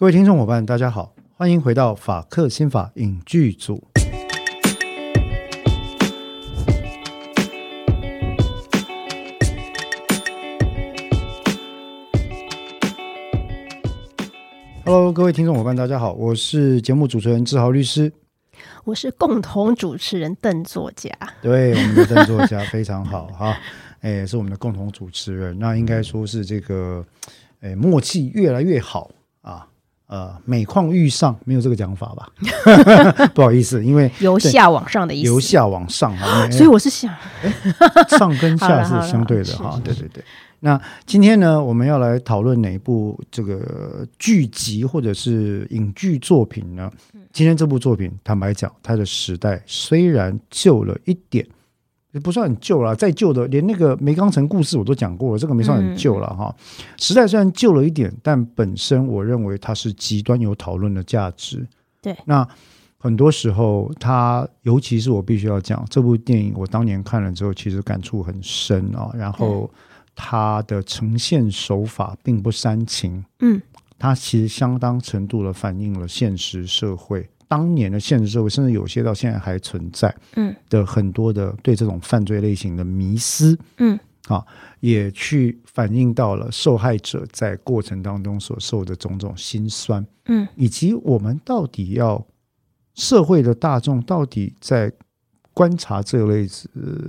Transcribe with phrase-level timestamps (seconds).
[0.00, 3.82] 各位听众伙伴，大家好，欢迎回到法克新法影剧组。
[14.84, 18.12] Hello，各位听众伙伴，大家好，我是节目主持人志豪律师。
[18.84, 21.10] 我是共同主持人邓作家，
[21.42, 23.58] 对，我们的邓作家非常好哈，
[24.02, 27.04] 哎，是我们的共同主持人，那应该说是这个，
[27.62, 29.17] 哎，默契越来越好啊，
[30.08, 32.28] 呃，每况愈上，没有这个讲法吧？
[33.34, 37.14] 不好意思，因为由下往上的意思，由下往上啊，所以我是想，
[38.18, 40.24] 上跟下是相对的哈，对对对。
[40.60, 46.90] 那今天呢，我们要来讨论哪一部这个剧集或者是影剧作品呢？
[47.32, 51.46] 今天这部作品，坦白讲，它的时代虽然旧了一点，
[52.12, 56.54] 也不算很旧了，再旧的连那个梅冈城故事我都讲过了，这个没算很旧了哈。
[56.96, 61.66] 时代虽然旧了一点，但本身我认为它是极端有讨论的价值。
[62.00, 62.46] 对，那
[62.98, 69.10] 很多时候，它尤其是我必须要讲这部电影，我当年看了之后，其实感触很深啊。
[69.14, 69.70] 然后。
[70.20, 73.62] 它的呈现手法并不煽情，嗯，
[74.00, 84.46] 它其实相当程度的反映了现实社会当年的现实社会，甚至有些到现在还存在，嗯的很多的对这种犯罪类型的迷思，嗯，啊，
[84.80, 92.24] 也去反映到了受害者在过程当中所受的种种心酸，嗯，以及我们到底要
[92.94, 94.92] 社会的大众到底在
[95.52, 96.46] 观察这类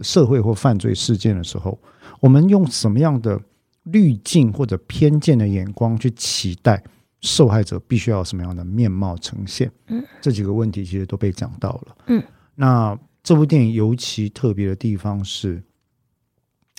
[0.01, 1.77] 社会或犯罪事件的时候。
[2.21, 3.39] 我们用什么样的
[3.83, 6.83] 滤镜或者偏见的眼光去期待
[7.21, 9.71] 受害者必须要什么样的面貌呈现？
[9.87, 11.97] 嗯，这几个问题其实都被讲到了。
[12.07, 12.23] 嗯，
[12.55, 15.61] 那这部电影尤其特别的地方是，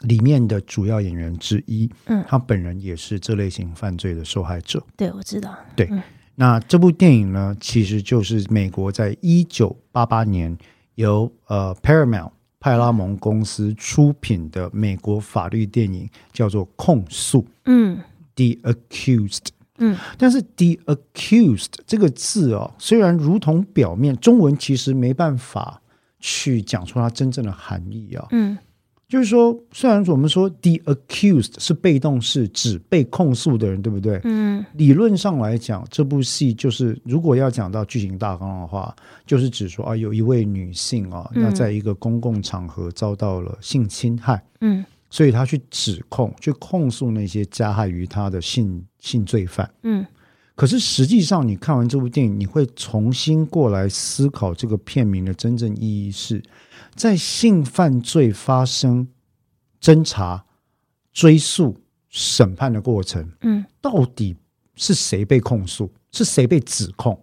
[0.03, 4.83] 里面的主要演员之一，嗯，他本人也是这类型犯罪的受害者。
[4.97, 5.55] 对，我知道。
[5.77, 5.91] 对，
[6.35, 10.57] 那这部电影呢，其实就是美国在一九八八年
[10.95, 12.33] 由呃 Paramount。
[12.63, 17.99] 派拉蒙公司出品的美国法律电影叫做《控诉》，嗯
[18.35, 19.47] ，The Accused，
[19.81, 25.83] 嗯，但是 The Accused 这个字哦，虽然如同表面中文其实没办法
[26.21, 28.57] 去讲出它真正的含义啊，嗯。
[29.09, 34.21] 就是说，虽然我们说 the accused 是被动式，指被控诉的人，对不对？
[34.23, 38.95] 嗯，理论上来讲，这部戏就是如果要讲到剧情大纲的话，
[39.27, 50.07] 就是指说啊，有一位女性啊，那在一个公共场合遭到了性侵害，嗯，所以他去指控、去控诉那些加害于他的性性罪犯，嗯。
[50.55, 56.43] 可是实际上，你看完这部电影，你会重新过来思考这个片名的真正意义是。
[56.95, 59.09] 在性犯罪发生、
[59.81, 60.45] 侦查、
[61.13, 61.79] 追诉、
[62.09, 64.37] 审判的过程，嗯，到底
[64.75, 65.91] 是谁被控诉？
[66.13, 67.19] 是谁被指控？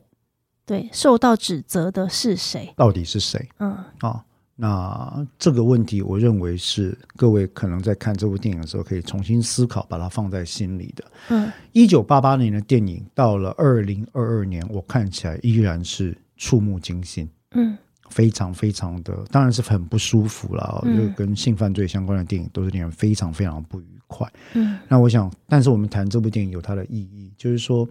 [0.66, 2.74] 对，受到指责的是谁？
[2.76, 3.48] 到底是谁？
[3.60, 4.26] 嗯，啊，
[4.60, 11.06] 那这个问题，我认为是各位可能在看这部电影的时候，可以重新思考，把它放在心里的。
[11.30, 17.30] 嗯，一九八八年的电影，到了二零二二年，我看起来依然是触目惊心。
[17.52, 17.78] 嗯。
[18.10, 20.82] 非常非常的，当然是很不舒服了。
[20.86, 24.26] 就跟性犯罪相关的电影，都是令人非常非常不愉快。
[24.54, 27.86] 嗯，那我想，但是我们谈这部电影有它的意义，就是说，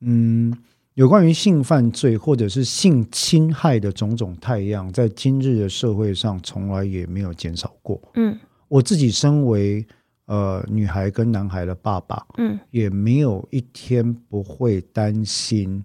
[0.00, 0.52] 嗯，
[1.00, 7.98] 有关于性犯罪或者是性侵害的种种太阳，在今日的社会上从来也没有减少过。
[8.16, 8.38] 嗯，
[8.68, 9.82] 我自己身为
[10.26, 15.82] 呃女孩跟男孩的爸爸，嗯，也没有一天不会担心。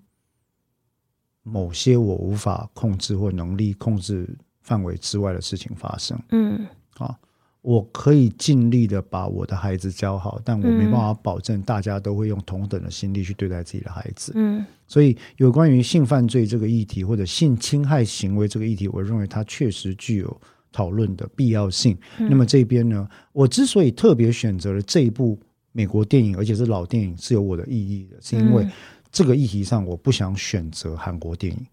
[1.44, 4.28] 某些我无法控制或能力控制
[4.64, 7.18] 范围之外的事情发生，嗯，啊，
[7.66, 21.98] 我可以尽力的把我的孩子教好，但我没办法保证大家都会用同等的心力去对待自己的孩子，嗯，所以有关于性犯罪这个议题或者性侵害行为这个议题，我认为它确实具有讨论的必要性。
[22.18, 25.40] 那么这边呢，我之所以特别选择了这一部
[25.72, 28.68] 美国电影，而且是老电影，是有我的意义的，是因为。
[29.12, 31.66] 这个议题上，我不想选择韩国电影，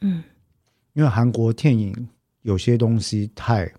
[0.00, 0.22] 嗯，
[0.94, 1.94] 因为韩国电影
[2.40, 3.70] 有些东西太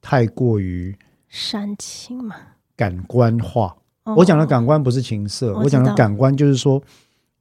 [0.00, 0.96] 太过于
[1.28, 2.36] 煽情嘛，
[2.76, 3.76] 感官化。
[4.16, 6.82] 我讲的感官不是情色，我讲的感官就是说，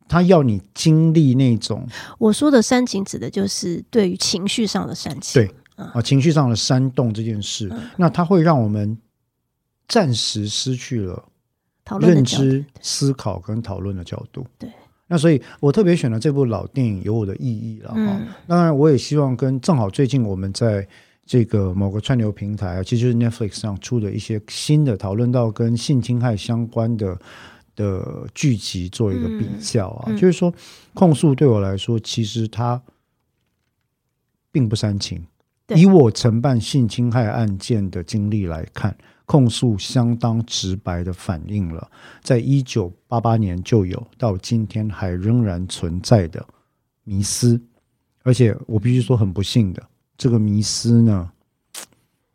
[0.07, 1.87] 他要你经历那种。
[2.17, 8.95] 我说的煽情指的就是对于情绪上的煽情，对啊，情绪上的煽动这件事，那它会让我们
[9.87, 11.23] 暂时失去了
[12.01, 14.69] 认知、思考跟讨论的角度，对。
[15.07, 18.21] 那所以，我特别选了这部老电影，有我的意义了哈。
[18.45, 20.87] 当然，我也希望跟正好最近我们在
[21.29, 27.15] 这个某个串流平台啊，其实就是 Netflix 上出的一些新的讨论到跟性侵害相关的
[27.75, 30.51] 的剧集做一个比较啊，就是说
[30.95, 32.81] 控诉对我来说，其实它
[34.51, 35.23] 并不煽情。
[35.75, 41.91] 以我承办性侵害案件的经历来看，控诉相当直白的反映了，
[42.23, 46.43] 在一九八八年就有，到今天还仍然存在的
[47.03, 47.61] 迷思。
[48.23, 49.87] 而且我必须说，很不幸的，
[50.19, 51.31] 这个迷思呢，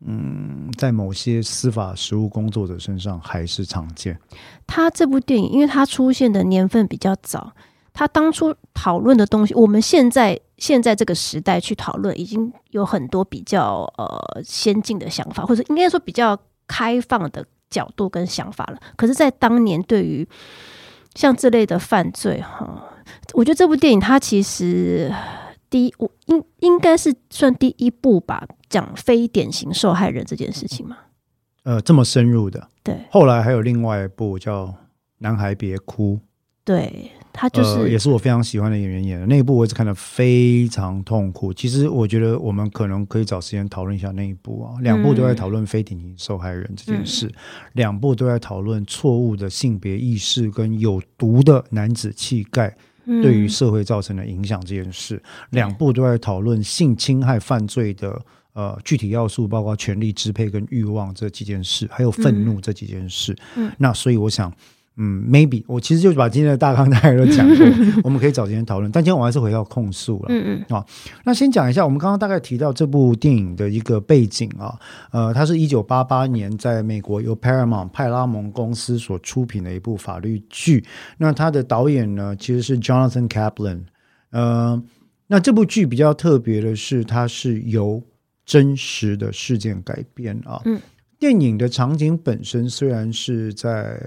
[0.07, 4.19] 嗯，在某些司法实务工作者身上还是常见。
[4.67, 7.53] 他这部电影，因为他出现的年份比较早，
[7.93, 18.81] 他当初讨论的东西，我们现在现在这个时代去讨论，已经有很多比较呃先进的想法，或者应该说比较开放的角度跟想法了。
[18.97, 20.27] 可是，在当年，对于
[21.15, 22.83] 像这类的犯罪，哈，
[23.35, 25.13] 我觉得这部电影它其实。
[25.75, 30.97] 第一，我应应该是算第一部吧，讲非典型受害人这件事情嘛。
[31.65, 32.69] 呃，这么深入的。
[32.85, 32.97] 对。
[33.11, 34.67] 后来还有另外一部叫
[35.19, 36.15] 《男孩别哭》，
[36.65, 41.53] 对他就是也是我非常喜欢的演员演的那一部，我一直看的非常痛苦。
[41.53, 44.79] 其实我觉得我们可能可以找时间讨论一下那一部啊。
[44.81, 47.29] 两部都在讨论非典型受害人这件事，
[47.73, 52.76] 两部都在讨论错误的性别意识跟有毒的男子气概。
[53.06, 58.21] 对于社会造成的影响这件事，两部都在讨论性侵害犯罪的
[58.53, 63.37] 呃具体要素，包括权力支配跟欲望这几件事，还有愤怒这几件事。
[63.56, 64.53] 嗯，那所以我想。
[64.96, 67.67] 嗯，maybe 我其实就把今天的大纲大概都讲过，
[68.05, 68.93] 我们可以找时间讨论。
[68.93, 70.26] 但今天我还是回到控诉了。
[70.29, 70.87] 嗯嗯，啊，
[71.25, 74.79] 那先讲一下，我们刚刚大概提到这部电影的一个背景啊，
[75.11, 80.85] 呃，它是一九八八年在美国由 Paramount 派拉蒙公司所出品的一部法律剧。
[81.19, 83.81] 那它的导演呢，其实是 Jonathan Kaplan。
[84.31, 84.81] 呃，
[85.26, 88.00] 那这部剧比较特别的是，它是由
[88.47, 90.62] 真实的事件改编啊。
[90.64, 90.81] 嗯。
[91.25, 93.99] 电影的场景本身虽然是在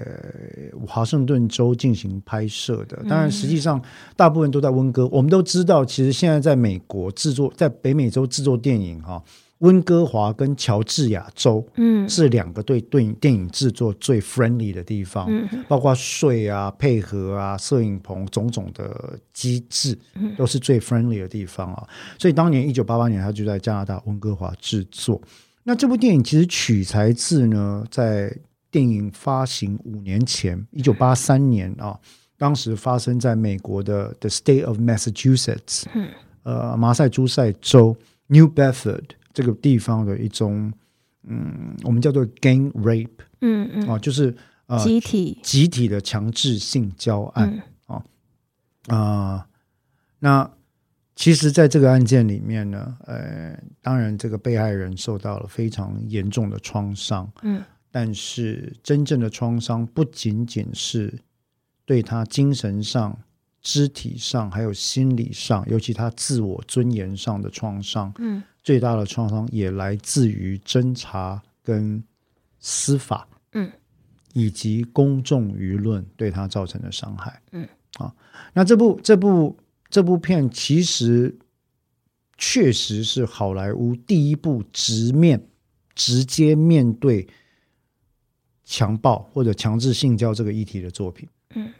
[0.86, 3.82] 华盛顿州进行拍摄的，当然实际上
[4.14, 5.04] 大部分都在温哥。
[5.08, 9.20] 我们都知道，其实现在在美国制作，在北美洲制作电影哈，
[9.58, 15.28] 温哥华跟乔治亚州，嗯，是两个对对电影制作最 friendly 的地方，
[15.66, 19.98] 包括税啊、配合啊、摄影棚种种的机制，
[20.36, 21.84] 都是最 friendly 的地方啊。
[22.16, 25.20] 所以当年一九八八年，他就在加拿大温哥华制作。
[25.68, 28.34] 那这部电影其实取材自呢，在
[28.70, 32.00] 电影发行五年前，一九八三年啊，
[32.38, 36.08] 当时发生在美国的 The State of Massachusetts，嗯。
[36.44, 37.94] 呃，马赛诸塞州
[38.28, 40.72] New Bedford 这个地方的一种，
[41.24, 43.10] 嗯，我们叫做 gang rape，
[43.42, 44.34] 嗯嗯，啊，就是
[44.68, 48.02] 呃集体集体的强制性交案啊
[48.86, 49.46] 啊，
[50.20, 50.50] 那。
[51.18, 57.60] 其实，在这个案件里面呢，呃，当然，这个被害人受到了非常严重的创伤，嗯，
[57.90, 61.12] 但是真正的创伤不仅仅是
[61.84, 63.18] 对他精神上、
[63.60, 72.00] 肢体上，还有心理上，尤其他自我尊严上的创伤，嗯，最大的创伤也来自于侦查跟
[72.60, 73.68] 司法，嗯，
[74.34, 77.68] 以及公众舆论对他造成的伤害，嗯，
[77.98, 78.14] 啊，
[78.52, 79.58] 那这部这部。
[79.90, 81.38] 这部片其实
[82.36, 85.48] 确实是好莱坞第一部直面、
[85.94, 87.26] 直接面对
[88.64, 91.26] 强暴或者强制性交这个议题的作品。
[91.54, 91.72] 嗯，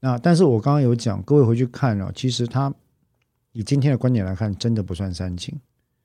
[0.00, 2.72] 那但是我刚刚有讲，各位回去看啊，其实它
[3.52, 5.54] 以今天的观点来看，真的不算煽情。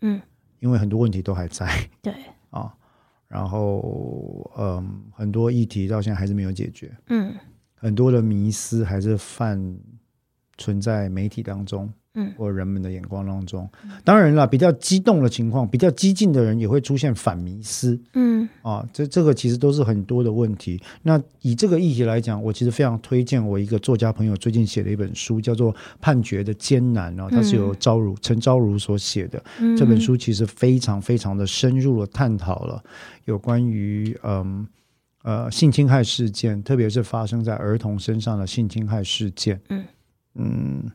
[0.01, 0.21] 嗯，
[0.59, 1.89] 因为很多问题都还在。
[2.01, 2.13] 对
[2.51, 2.75] 啊，
[3.29, 6.93] 然后嗯，很多议题到现在还是没有解决。
[7.07, 7.33] 嗯，
[7.73, 9.79] 很多的迷思还是犯。
[10.61, 13.67] 存在媒体当中，嗯，或人们的眼光当中，
[14.03, 20.79] 当然了，比较激动的情况，比较激进的人也会出现反迷思，嗯，啊，这这个其实都是很多的问题。
[21.01, 29.41] 那以这个议题来讲，我其实非常推荐我一个作家朋友最近写的一本书，叫做《判决的艰难》哦，它是由昭如陈昭如所写的。
[29.77, 32.83] 这本书其实非常非常的深入的探讨了
[33.25, 34.67] 有关于嗯
[35.23, 39.83] 呃性侵害事件，特别是发生在儿童身上的性侵害事件，嗯。
[40.35, 40.91] 嗯，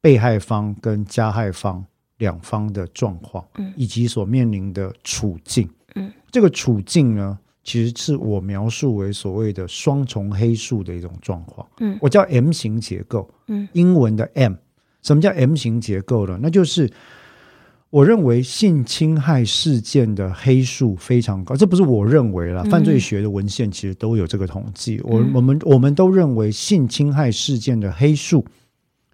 [0.00, 1.84] 被害方跟加害方
[2.18, 14.54] 两方的状况，嗯，以及所面临的处境，嗯，这个处境呢，其实是我描述为所谓的双重黑数的一种状况，嗯，我叫 M 型结构，嗯，英文的 M，
[15.02, 16.38] 什么叫 M 型结构呢？
[16.42, 16.90] 那就是
[17.90, 28.44] 我认为性侵害事件的黑数非常高，这不是我认为了，犯罪学的文献其实都有这个统计，我我们我们都认为性侵害事件的黑数。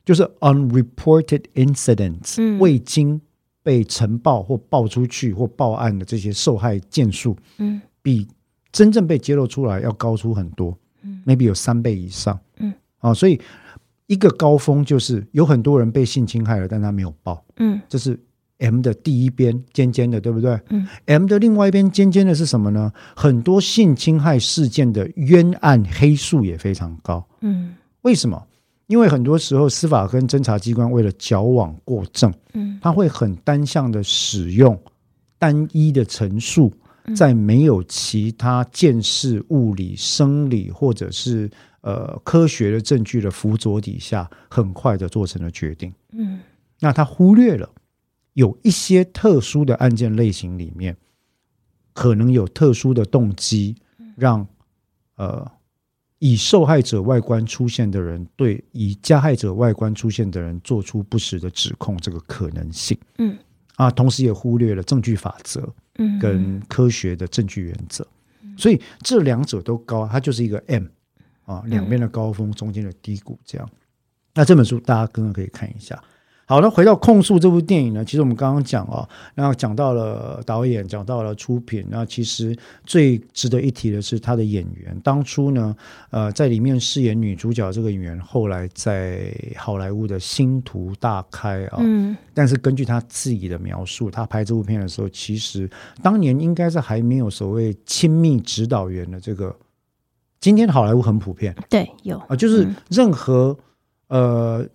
[0.06, 3.18] 就是 unreported incidents，未经
[3.62, 8.28] 被呈报或报出去或报案的这些受害件数，嗯，比
[8.70, 13.40] 真正被揭露出来要高出很多，嗯，maybe 有三倍以上，嗯，啊，所以
[14.06, 18.20] 一个高峰就是有很多人被性侵害了，但他没有报，嗯，这是
[18.58, 20.58] M 的第一边尖尖的，对不对？
[20.70, 22.92] 嗯，M 的另外一边尖尖的是什么呢？
[23.16, 28.46] 很多性侵害事件的冤案黑数也非常高，嗯，为什么？
[28.86, 34.78] 因为很多时候司法跟侦查机关为了矫枉过正，嗯，他会很单向的使用
[35.38, 36.72] 单一的陈述。
[37.14, 41.50] 在没有其他见识、物理、生理或者是
[41.82, 45.92] 呃科学的证据的辅佐底下，很快的做成了决定。
[46.12, 46.40] 嗯，
[46.80, 47.68] 那他忽略了
[48.34, 50.96] 有一些特殊的案件类型里面，
[51.92, 53.74] 可能有特殊的动机，
[54.14, 54.46] 让
[55.16, 55.50] 呃
[56.18, 62.98] 以受害者外观出现的人对以加害者外观出现的人做出不实的指控，这个可能性。
[63.18, 63.36] 嗯，
[63.76, 65.60] 啊，同时也忽略了证据法则。
[65.96, 68.04] 嗯跟科学的证据原则，
[68.56, 70.86] 所以这两者都高，它就是一个 M
[71.44, 73.70] 啊，两边的高峰，中间的低谷，这样。
[74.34, 76.02] 那这本书大家刚刚可以看一下。
[76.46, 84.94] 好那，回到《控诉》这部电影呢，其实我们刚刚讲哦，然后讲到了导演，讲到了出品，那其实最值得一提的是他的演员。
[85.02, 85.74] 当初呢，
[86.10, 91.78] 呃，在里面饰演女主角这个演员，后来在好莱坞的星途大开啊。
[91.80, 92.14] 嗯。
[92.34, 95.68] 但是根据他自己的描述，他拍这部片的时候，其实
[96.02, 99.54] 当年应该是还没有所谓亲密指导员的这个。
[100.40, 103.56] 今天好莱坞很普遍，对，有啊，就是任何
[104.08, 104.68] 呃。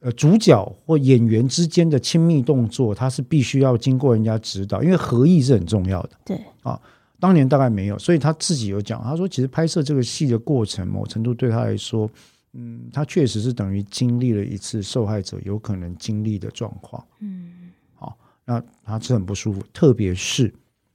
[0.00, 6.10] 呃，主角或演员之间的亲密动作，他是必须要经过人家指导，因为合意是很重要的。
[6.24, 6.80] 对啊，
[7.18, 12.10] 当年大概没有，所以他自己有讲，他说其实拍摄这个戏的过程，某程度对他来说，
[12.54, 17.06] 嗯，他确实是等于经历了一次受害者有可能经历的状况。
[17.18, 18.16] 嗯，好，
[18.46, 20.50] 那他是很不舒服，特别是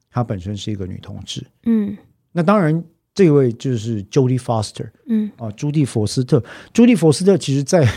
[0.09, 1.45] 他本身是一个女同志。
[1.65, 1.95] 嗯，
[2.31, 2.83] 那当然，
[3.13, 4.89] 这位就是 Jodie Foster。
[5.05, 6.43] 嗯，啊，朱蒂·佛斯特，
[6.73, 7.87] 朱蒂·佛斯特，其实在。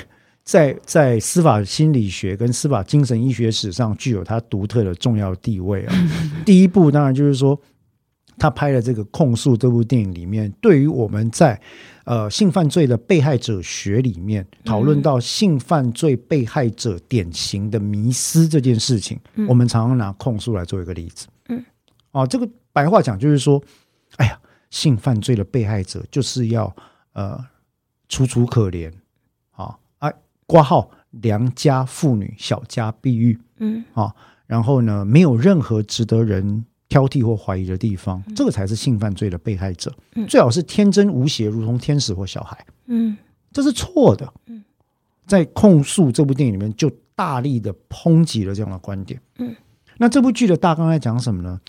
[0.48, 5.94] 在在司法心理学跟司法精神医学史上具有它独特的重要地位啊。
[6.46, 7.60] 第一步当然就是说，
[8.38, 11.60] 他拍的这个控诉这部电影里面，对于我们在
[12.04, 21.26] 呃性犯罪的被害者学里面讨论到性犯罪被害者典型的迷失这件事情，我们常常拿控诉来做一个例子。
[21.50, 21.62] 嗯，
[22.12, 23.62] 哦，这个白话讲就是说，
[24.16, 24.40] 哎呀，
[24.70, 26.74] 性犯罪的被害者就是要
[27.12, 27.38] 呃
[28.08, 28.90] 楚楚可怜。
[30.48, 33.84] 挂号良家妇女小家碧玉，嗯。
[33.92, 34.12] 啊，
[34.46, 39.94] 然后呢，没有任何值得人挑剔或怀疑的地方，这个才是性犯罪的被害者，
[40.26, 43.14] 最好是天真无邪，如同天使或小孩，嗯，
[43.52, 44.64] 这是错的，嗯，
[45.26, 49.54] 在控诉这部电影里面就大力的抨击了这样的观点，嗯，
[49.98, 51.60] 那这部剧的大纲在讲什么呢？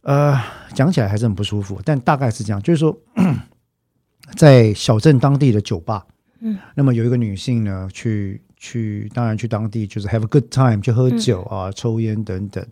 [0.00, 0.40] 呃，
[0.72, 2.98] 讲起来还是很不舒服，但大概是这样，就是说，
[4.34, 6.06] 在小镇当地的酒吧。
[6.40, 12.64] 嗯，那么有一个女性呢，去去，当然去当地就是 have a good time，去喝酒啊、抽烟等等。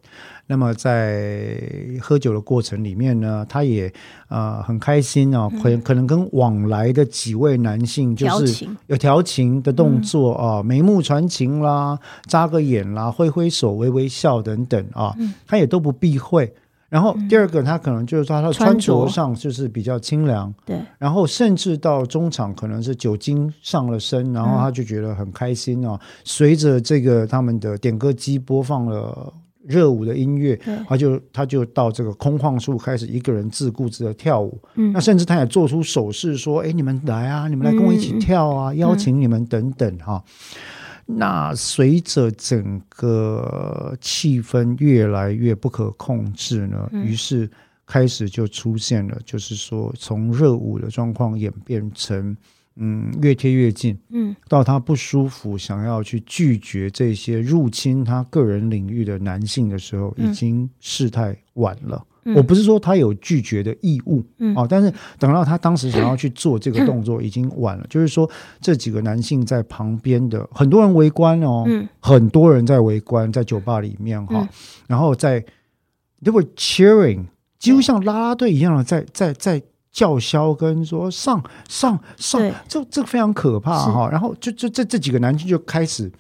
[0.47, 1.59] 那么在
[2.03, 3.91] 喝酒的过程里面呢，她也
[4.29, 15.17] 啊很开心啊，可可能跟往来的几位男性就是有调情的动作啊，眉目传情啦，眨个眼啦，挥挥手，微微笑等等啊，
[15.47, 16.53] 她也都不避讳。
[16.95, 20.81] 然后第二个，他可能就是说他的穿着上就是比较清凉，对。
[20.97, 25.99] 然后甚至到中场可能是酒精上了身，然后他就觉得很开心啊。
[26.23, 29.35] 随着这个他们的点歌机播放了
[29.67, 34.57] 热舞的音乐，他就他就到这个空旷处开始一个人自顾自的跳舞。
[34.77, 34.93] 嗯。
[34.93, 40.23] 那甚至他也做出手势说：“哎，你们来啊，你们来跟我一起跳啊，邀请你们等等哈。”
[41.07, 47.51] 那随着整个气氛越来越不可控制呢，于是
[47.87, 52.37] 开始就出现了，就是说从热舞的状况演变成。
[52.77, 62.05] 嗯，越贴越近，嗯，到他不舒服，想要去拒绝这些入侵他个人领域的男性的时候，已经事态晚了。
[62.35, 67.87] 我不是说他有拒绝的义务，嗯，啊，但是等到他当时想要去做这个动作，已经晚了。
[67.91, 74.49] 就是说，这几个男性在旁边的很多人围观哦，嗯，很多人在围观，在酒吧里面哈，
[74.87, 75.41] 然后在
[76.23, 77.25] they were cheering，
[77.59, 79.63] 几乎像拉拉队一样的在在在。
[79.95, 84.09] 叫嚣跟说上上上，这这非常可怕哈。
[84.11, 86.11] 然后就就这这几个男性就开始，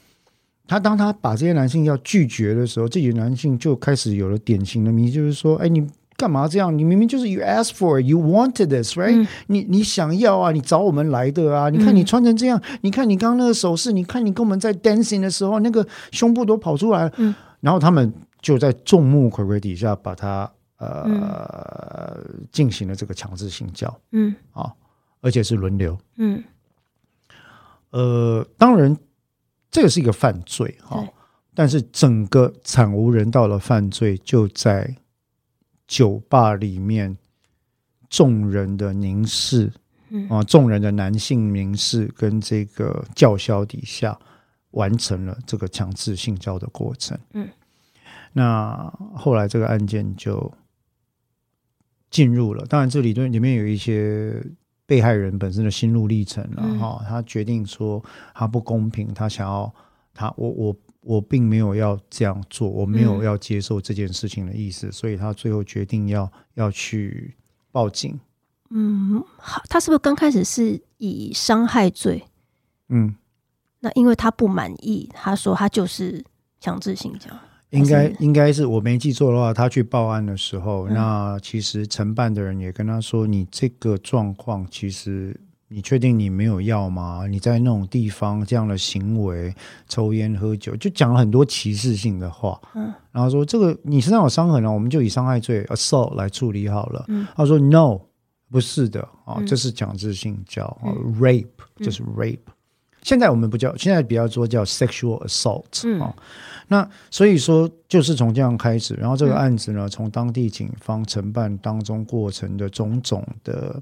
[0.66, 6.76] 他当他把这些男性要拒绝的时候，这几个男性就开始有了典型的迷，就是说，哎，你干嘛这样？
[6.76, 9.26] 你明明就是 you asked for, you wanted this, right？
[9.48, 11.68] 你你想要啊，你找我们来的啊。
[11.68, 17.12] 你看你穿成这样，你看你刚刚那个手势，你看你跟我们在 dancing 的时候，那个胸部都跑出来了。
[17.18, 22.18] 嗯，然后他们就在众目睽睽底下把他呃
[22.52, 24.72] 进行了这个强制性交，嗯啊，
[25.20, 26.42] 而且是轮流，嗯
[27.90, 28.96] 呃，当然
[29.74, 31.10] 这个是一个犯罪哈对，
[31.52, 34.94] 但是整个惨无人道的犯罪就在
[35.88, 37.18] 酒吧里面
[38.08, 39.72] 众人的凝视
[40.10, 40.28] 嗯。
[40.28, 44.16] 啊，众人的男性凝视跟这个叫嚣底下，
[44.70, 47.18] 完成了这个强制性交的过程。
[47.32, 47.48] 嗯，
[48.32, 50.52] 那后来这个案件就
[52.10, 54.40] 进入了，当然这里面里面有一些
[54.86, 58.02] 被害人本身的心路历程了嗯哈、他决定说
[58.34, 59.72] 他不公平，他想要
[60.12, 60.76] 他我我。
[61.06, 67.36] 我并没有要这样做，我没有嗯要接受这件事情的意思，所以他最后决定要要去
[67.70, 68.18] 报警。
[68.70, 72.24] 嗯，好，他是不是刚开始是以伤害罪？
[72.88, 73.14] 嗯，
[73.80, 76.24] 那因为他不满意，他说他就是
[76.58, 77.28] 强制性交，
[77.78, 85.38] 应该应该是我没记错的话，他去报案的时候，嗯那其实承办的人也跟他说：“你这个状况，其实
[85.68, 87.26] 你确定你没有要吗？
[87.28, 89.52] 你在那种地方这样的行为，
[89.88, 92.60] 抽烟喝酒，就讲了很多歧视性的话。
[92.74, 97.04] 嗯然后说这个你身上有伤痕了，我们就以伤害罪 assault 来处理好了。
[97.08, 97.98] 嗯他说 no，
[98.50, 102.38] 不是的啊，嗯这是强制性交啊、嗯 r a p e 就是 rape。
[103.04, 106.16] 现在我们不叫，现在比较说叫 sexual assault 嗯啊。
[106.66, 113.80] 那所以说，就是从这样开始，然后这个嗯案子呢，从当地警方承办当中过程的种种的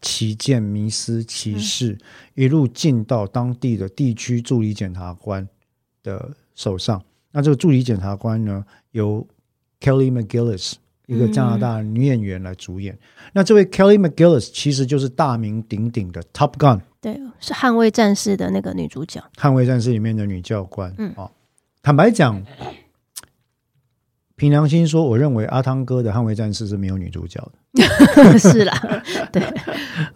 [0.00, 1.98] 旗舰迷思歧视，
[2.34, 5.46] 一路进到当地的地区助理检察官
[6.02, 7.02] 的手上。
[7.32, 9.26] 那这个助理检察官呢，由
[9.78, 10.72] Kelly McGillis
[11.04, 12.98] 一个加拿大女演员来主演。
[13.34, 19.22] 那这位 Kelly McGillis 其实就是大名鼎鼎的 Top Gun 对，是捍卫战士的那个女主角。
[19.36, 20.92] 捍卫战士里面的女教官。
[20.98, 21.30] 嗯哦，
[21.80, 22.44] 坦白讲，
[24.34, 27.40] 凭良心说，我认为阿汤哥的捍卫战士是没有女主角
[27.72, 27.78] 的。
[28.36, 28.72] 是啦，
[29.30, 29.40] 对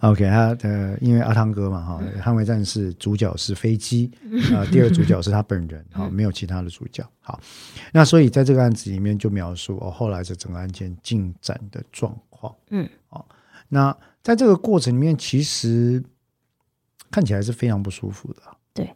[0.01, 4.11] ，OK，他的因为阿汤哥嘛，哈，捍卫战士主角是飞机，
[4.53, 7.09] 啊、第二主角是他本人，哈，没有其他的主角。
[7.21, 7.39] 好，
[7.93, 12.53] 那所以在这个案子里面就描述哦，后来这整个案件进展的状况。
[12.71, 13.23] 嗯，哦，
[13.69, 16.03] 那在这个过程里面，其实
[17.11, 18.41] 看起来是非常不舒服的。
[18.73, 18.89] 对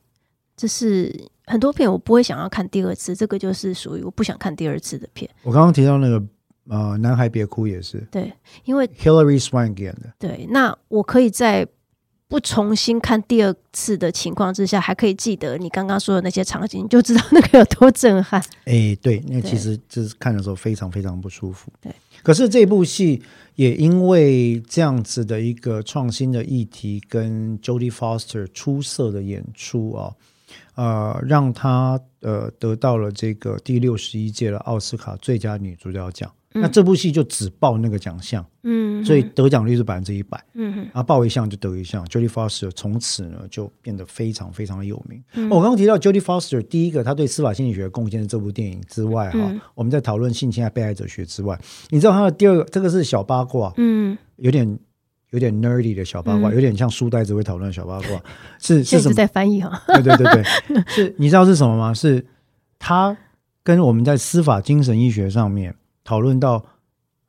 [0.58, 5.30] 这是很多片我不会想要看第二次，这个就是属于我不想看第二次的片。
[5.44, 6.24] 我刚刚提到那个
[6.70, 10.14] 呃，男孩别哭也是对，因为 Hillary Swank 演的。
[10.18, 11.68] 对，那我可以在
[12.28, 18.42] 不重新看第二次的情况之下，还可以记得你刚刚说的那些场景，你就知道那个有多震撼。
[18.64, 21.72] 哎，对，那其实就是看的时候非常非常不舒服。
[21.80, 23.22] 对，可是这部戏
[23.56, 30.14] 也因为这样子的一个创新的议题，跟 Jodie Foster 出色的演出啊，
[30.76, 36.32] 呃，让她呃得到了这个第六十一届的奥斯卡最佳女主角奖。
[36.62, 40.44] 那这部戏就只报那个奖项，嗯，所以得奖率是百分之一百。
[40.54, 42.06] 嗯哼啊，报一项就得一项。
[42.06, 45.22] Jodie Foster 从此呢就变得非常非常的有名。
[45.34, 54.80] 嗯我刚刚提到 Jodie Foster，第一个他对司法心理学的贡献的这部电影之外，哈、嗯我们在讨论性侵害被害者学之外，你知道他的第二个，这个是小八卦，嗯，有点
[55.32, 58.22] 有点 nerdy 的小八卦，嗯有点像书呆子会讨论的小八卦，
[58.60, 59.14] 是是什么？
[59.14, 59.84] 在翻译哈。
[59.88, 61.94] 对对对对， 是你知道是什么吗？
[61.94, 62.26] 是
[62.80, 63.16] 他
[63.64, 66.66] 跟我们在司法精神医学上面讨论到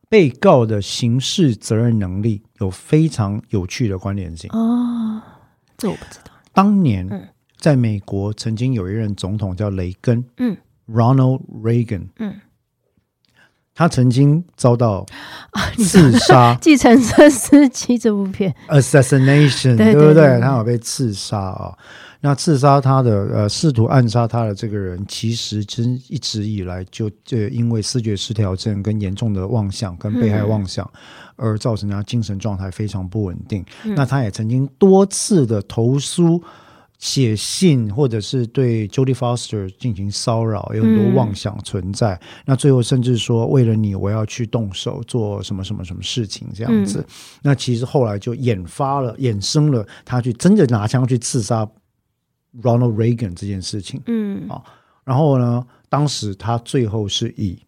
[0.08, 4.48] 被告的刑事责任能力有非常有趣的关联性。
[4.52, 5.20] 哦，
[5.76, 6.30] 这我不知道。
[6.52, 7.28] 当年嗯。
[7.58, 10.56] 在美国曾经有一任总统叫雷根嗯。
[10.86, 12.40] （Ronald Reagan），嗯，
[13.74, 15.04] 他曾经遭到
[15.78, 16.54] 刺杀。
[16.60, 20.40] 计程车司机这部片，（assassination），对对不对对。
[20.40, 21.76] 他有被刺杀啊。
[22.20, 30.90] 那刺杀他的呃，试图暗杀他的这个人，其实真一直以来就就因为视觉失调症跟严重的妄想跟被害嗯妄想，
[31.36, 33.64] 而造成他精神状态非常不稳定。
[33.84, 36.42] 嗯那他也曾经多次的投诉。
[36.98, 42.18] 写信或者是对 Jodie Foster 进行骚扰，有很多嗯妄想存在。
[42.46, 47.04] 那最后甚至说，为了你，我要去动手做什么什么什么事情这样子。
[47.42, 51.68] 那其实后来就引发了、衍生了他去真的拿枪去刺杀
[52.62, 54.00] Ronald Reagan 这件事情。
[54.06, 54.62] 嗯啊
[55.04, 57.58] 然后呢，当时他最后是以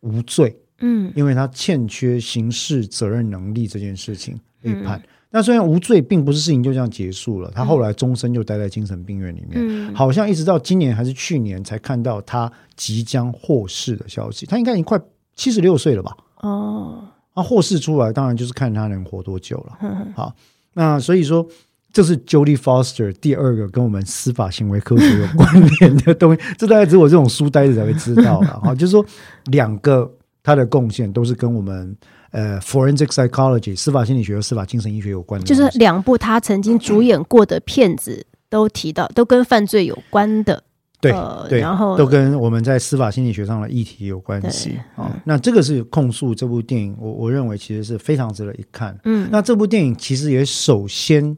[0.00, 5.02] 无罪，嗯因为他欠缺刑事责任能力这件事情被判。
[5.28, 9.52] 那虽然无罪，并不是事情就这样结束了，他后来终身就待在精神病院里面。
[9.56, 14.46] 嗯，好像一直到今年还是去年才看到他即将获释的消息。
[14.46, 14.98] 他应该已经快
[15.34, 16.16] 七十六岁了吧？
[16.40, 19.78] 哦，那获释出来，当然就是看他能活多久了。
[19.82, 20.34] 嗯 好，
[20.72, 21.46] 那所以说，
[21.96, 25.48] 这是 Jodie Foster 第二个跟我们司法行为科学有关
[25.80, 26.42] 联的东西。
[26.58, 28.60] 这大概只有我这种书呆子才会知道了。
[28.62, 29.02] 哈，就是说
[29.46, 30.06] 两个
[30.42, 31.96] 他的贡献都是跟我们
[32.32, 40.64] 呃 forensic psychology 司法心理学和司法精神医学有关的，就是两部他曾经主演过的片子都提到，都跟犯罪有关的。
[41.00, 41.14] 对
[41.48, 45.10] 对，然后都跟我们在司法心理学上的议题有关系啊。
[45.24, 48.98] 那这个是控诉这部电影，我我认为其实是非常值得一看。
[49.04, 51.34] 嗯，那这部电影其实也首先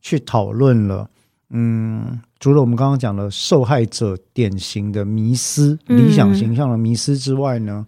[0.00, 1.08] 去讨论了，
[1.50, 7.86] 嗯，除了我们刚刚讲的受害者典型的迷失、理想形象的迷失之外呢，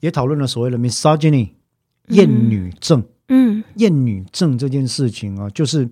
[0.00, 1.50] 也讨论了所谓的 misogyny
[2.08, 3.02] 厌女症。
[3.28, 5.88] 嗯，厌女症这件事情啊，就是。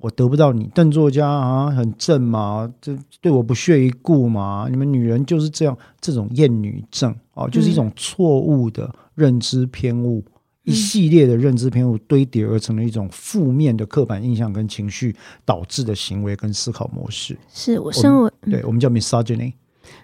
[0.00, 4.68] 我得不到你，邓作家啊，很正嘛，这对我不屑一顾嘛。
[4.70, 10.24] 你们女人就是这样，这种厌女症哦，就是一种错误的认知偏误，
[10.64, 17.38] 一系列的认知偏误堆叠而成的一种负面的刻板印象跟情绪导致的行为跟思考模式。
[17.48, 19.52] 是我身为对我们叫 misogyny。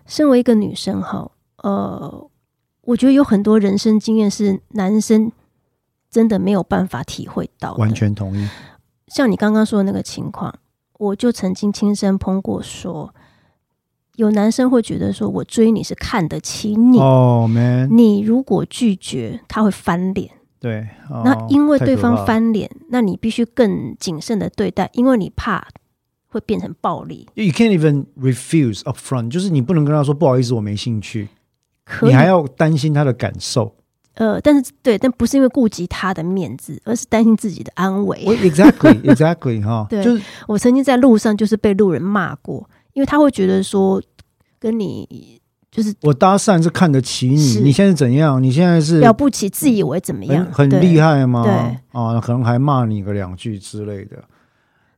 [0.06, 1.30] 身为一个女生哈，
[1.62, 2.30] 呃，
[2.82, 5.32] 我觉得有很多人生经验是男生
[6.10, 7.74] 真的没有办法体会到。
[7.76, 8.46] 完全同意。
[9.06, 10.54] 像你刚刚说的那个情况，
[10.98, 13.14] 我就曾经亲身碰过，说
[14.16, 20.30] 有男生会觉得说，我追你是看得起你，哦，man，你如果拒绝，他会翻脸。
[20.60, 25.66] 对，那因为对方翻脸，那你必须更谨慎的对待，因为你怕
[26.28, 27.26] 会变成暴力。
[27.34, 31.28] You can't even refuse up front，就是你不能跟他说不好意思，我没兴趣，
[32.02, 33.74] 你还要担心他的感受。
[34.14, 38.18] 呃，但是对，但不是因为顾及他的面子，而是担心自己的安危。
[38.26, 39.86] Exactly，exactly 哈。
[39.88, 44.02] 对，就是我曾经在路上就是被路人骂过，因为他会觉得说
[44.58, 45.39] 跟你
[45.70, 48.42] 就是我搭讪是看得起你，你现在怎样？
[48.42, 50.44] 你现在是了不起，自以为怎么样？
[50.52, 51.42] 很厉害吗？
[51.44, 51.52] 对
[52.00, 54.16] 啊，可能还骂你个两句之类的。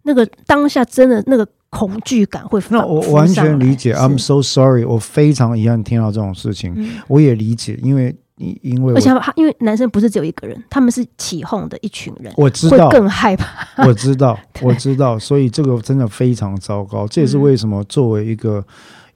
[0.04, 3.94] 那个当下真的那个恐惧感会，那我完全理解。
[3.94, 6.74] I'm so sorry，我非常遗憾听到这种事情，
[7.06, 8.16] 我也理解，因为。
[8.62, 13.46] 因为而且他因为男生不是只有一个人，他们是起哄的一群人，我知道更害怕。
[13.86, 17.06] 我知道， 我知道，所以这个真的非常糟糕。
[17.06, 18.64] 这也是为什么作为一个。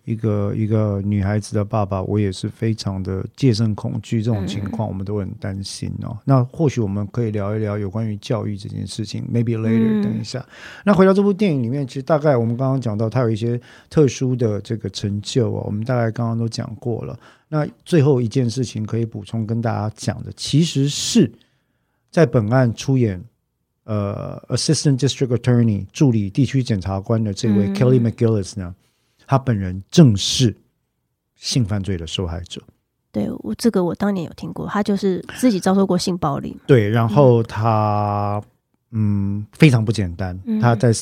[0.07, 4.23] 一个一个女孩子的爸爸，我也是非常的戒慎恐惧。
[4.23, 6.17] 这种情况，我们都很担心哦。
[6.25, 9.29] 那或许我们可以聊一聊有关于教育这件事情。
[9.31, 10.47] Maybe later，等一下。
[10.85, 15.65] 那回到这部电影里面，其实大概我们刚刚讲到，它有一些特殊的这个成就哦。
[15.67, 17.19] 我们大概刚刚都讲过了。
[17.49, 21.29] 那最后一件事情可以补充跟大家讲的，其实是
[22.13, 23.21] 在本案出演
[23.83, 28.73] 呃，Assistant District Attorney 助理地区检察官的这位 Kelly McGillis 呢。
[29.27, 30.57] 他本人正是
[31.35, 32.63] 性犯罪的受害者。
[33.11, 36.57] 对我这个我当年有听过，他就是自己遭受过性暴力。
[36.67, 38.43] 对，然后他
[38.91, 40.39] 嗯非常不简单。
[40.61, 40.93] 他在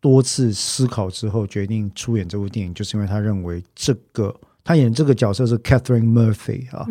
[0.00, 6.86] 多次思考之后，决定出演这部电影，就是因为他认为这个他演这个角色是 Catherine Murphy 啊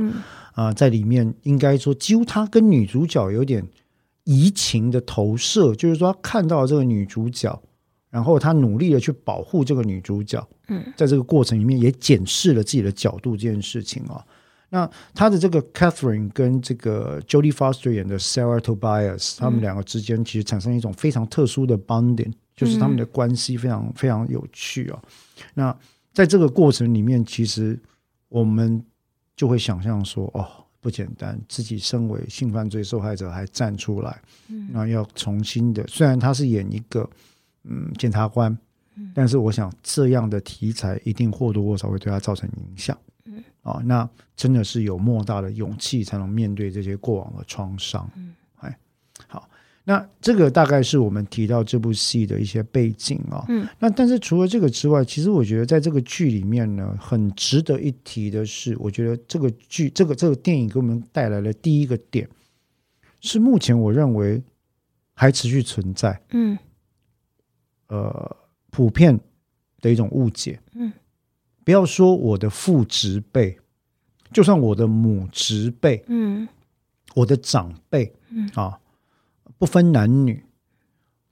[0.54, 3.68] 啊，在里面应该说几乎他跟女主角有点
[4.24, 7.62] 移情的投射，就是说他看到这个女主角。
[8.12, 14.24] 然后他努力的去保护这个女主角，嗯，在这个过程里面也检视了自己的角度这件事情哦。
[14.70, 25.02] 那他的这个 Catherine 跟这个 Jodie Foster 演的 Sarah Tobias，他们两个之间其实产生一种非常特殊的 bonding，就是他们的关系非常非常有趣哦。
[25.54, 25.76] 那
[26.14, 27.80] 在这个过程里面，其实
[28.28, 28.84] 我们
[29.36, 30.48] 就会想象说，哦，
[30.80, 37.10] 不简单，自己身为性犯罪受害者还站出来，嗯，那要重新的，虽然他是演一个。
[37.66, 38.58] 嗯，检察官，
[39.14, 42.98] 但是我想这样的题材一定或多或少会对他造成影响。
[43.26, 48.10] 嗯，啊，那真的是有莫大的勇气才能面对这些过往的创伤。
[48.16, 48.78] 嗯，哎，
[49.28, 49.50] 好，
[49.84, 53.46] 那这个大概是我们提到这部戏的一些背景啊。
[53.50, 62.28] 嗯，那但是除了这个之外，其实我觉得在这个剧里面呢，很值得一提的是，我觉得这个剧这个这个电影给我们带来的第一个点，
[63.22, 64.42] 是目前我认为
[65.14, 66.22] 还持续存在。
[66.32, 66.58] 嗯。
[67.88, 68.36] 呃，
[68.70, 69.20] 普遍
[69.82, 70.60] 的一种误解。
[70.74, 70.92] 嗯，
[71.64, 73.58] 不要说我的父执辈，
[74.32, 76.48] 就算我的母执辈，嗯，
[77.16, 78.80] 我的长辈，嗯啊，
[79.58, 80.44] 不分男女，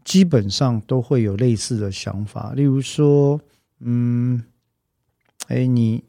[0.03, 2.53] 基本上都会有类似的想法。
[2.53, 3.39] 例如说，
[3.79, 4.43] 嗯，
[5.47, 6.03] 哎，你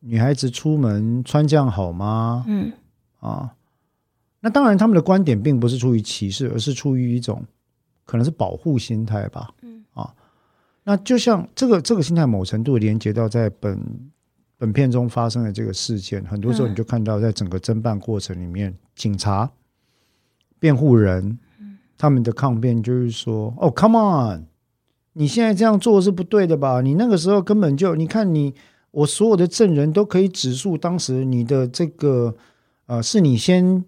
[0.00, 2.44] 女孩子出门穿这样好吗？
[2.48, 2.72] 嗯
[3.20, 3.54] 啊，
[4.40, 7.44] 那当然，他们的观点并不是出于歧视，而是出于一种。
[8.04, 9.54] 可能是保护心态吧，
[10.84, 13.78] 那就像这个这个心态，某程度连接到在本
[14.58, 19.50] 本片中发生的这个事件，很多时候你就看到，在整个侦办过程里面，警察、
[20.58, 21.38] 辩护人
[21.96, 24.46] 他们的抗辩就是说：“哦，Come on，
[25.12, 26.80] 你现在这样做是不对的吧？
[26.80, 28.54] 你那个时候根本就，你看你
[28.90, 32.36] 我所有的证人都可以指述当时你的这个
[32.86, 33.84] 呃，是你先。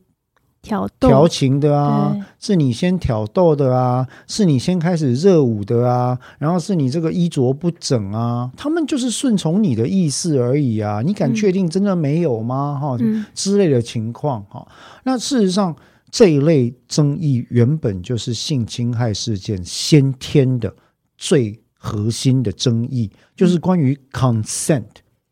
[0.65, 12.79] 挑调情的啊，是你先挑逗的啊，是你先开始热舞的啊，然后是你这个衣着不整啊，他们就是顺从你的意思而已啊，你敢确定真的没有吗？
[12.81, 12.97] 哈，
[13.35, 14.67] 之类的情况哈。
[15.05, 15.77] 那事实上
[16.11, 20.75] 这一类争议原本就是性侵害事件先天的
[21.19, 24.85] 最核心的争议，就是关于 consent，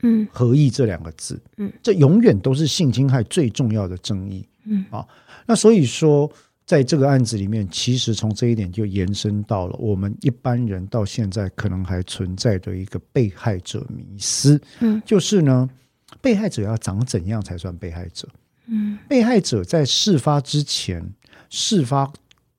[0.03, 4.47] 嗯，合意这两个字，嗯，这永远都是性侵害最重要的争议。
[4.64, 5.07] 嗯啊，
[5.46, 6.31] 那所以说，
[6.64, 14.61] 在这个案子里面，其实从这一点就延伸到了我们一般人到现在可能还存在的一个被害者迷思。
[14.81, 15.68] 嗯，就是呢，
[16.20, 18.29] 被害者要长怎样才算被害者？
[18.66, 21.12] 嗯，被害者在事发之前、
[21.51, 22.11] 事发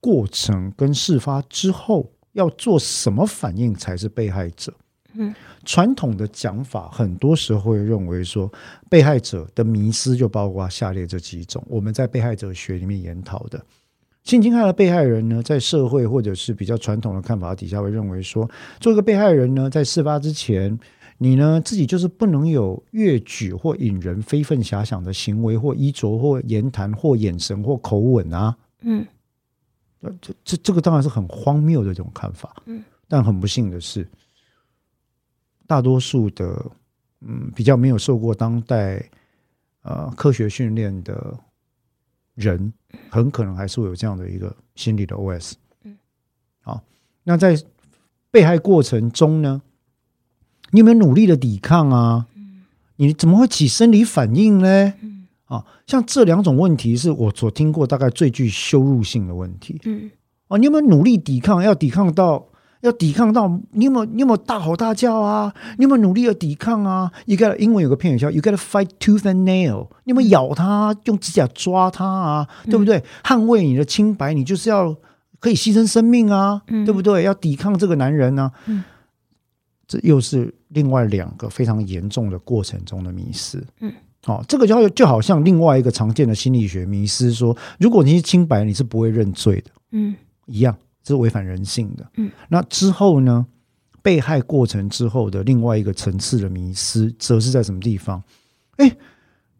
[0.02, 4.74] 过程跟事发之后要做什么反应才是被害者？
[5.14, 5.34] 嗯。
[5.66, 8.52] 传统的讲法，很多时候会认为说，
[8.90, 11.64] 被害者的迷失就包括下列这几种。
[11.70, 13.64] 我们在被害者学里面研讨的
[14.24, 18.50] 性侵害的被害人呢，在社会或者是比较传统的看法底下，会认为说，
[18.80, 20.78] 做一个被害人呢，在事发之前，
[21.18, 28.56] 你呢自己就是不能有越举或引人非分遐想的行为，或衣着，或言谈，或眼神，或口吻啊。
[28.82, 29.06] 嗯，
[30.22, 32.54] 这这这个当然是很荒谬的一种看法。
[32.66, 34.06] 嗯，但很不幸的是。
[35.66, 36.66] 大多数的，
[37.22, 39.10] 嗯，比较没有受过当代
[39.84, 41.38] 呃科学训练的
[42.36, 42.74] 人，
[43.10, 45.54] 很可能还是会有这样的一个心理的 OS。
[45.84, 45.98] 嗯，
[46.62, 46.84] 好，
[47.24, 47.58] 那在
[48.30, 49.62] 被害过程中呢，
[50.72, 52.28] 你有没有努力的抵抗啊？
[52.36, 52.64] 嗯，
[52.98, 54.94] 你怎么会起生理反应呢？
[55.02, 59.80] 嗯，啊，像这两种问题是我所听过大概最具羞辱性的问题。
[59.86, 60.12] 嗯，
[60.50, 61.64] 哦，你有没有努力抵抗？
[61.64, 62.48] 要抵抗到？
[62.84, 65.54] 要抵抗到你有没有你有没有大吼大叫啊？
[65.78, 69.88] 你有没有努力的抵抗啊？You got 英文有个片语叫 You got to fight tooth and nail。
[70.04, 72.48] 你有没有咬他，用指甲抓他啊？
[72.66, 73.02] 对不对？
[73.24, 74.94] 捍卫你的清白，你就是要
[75.40, 77.24] 可以牺牲生命啊，对不对？
[77.24, 78.52] 要抵抗这个男人呢？
[78.66, 78.84] 嗯，
[79.88, 83.64] 这又是另外两个非常严重的过程中的迷失。
[83.80, 83.94] 嗯，
[84.26, 89.72] 好，这个就就好像另外一个常见的心理学迷失，说如果你是清白，你是不会认罪的。
[89.92, 90.14] 嗯，
[90.48, 90.76] 一样。
[91.04, 92.10] 这是违反人性的。
[92.16, 93.46] 嗯，那之后呢？
[94.02, 98.22] 被害过程之后的另外一个层次的迷失，则是在什么地方？
[98.76, 98.98] 哎，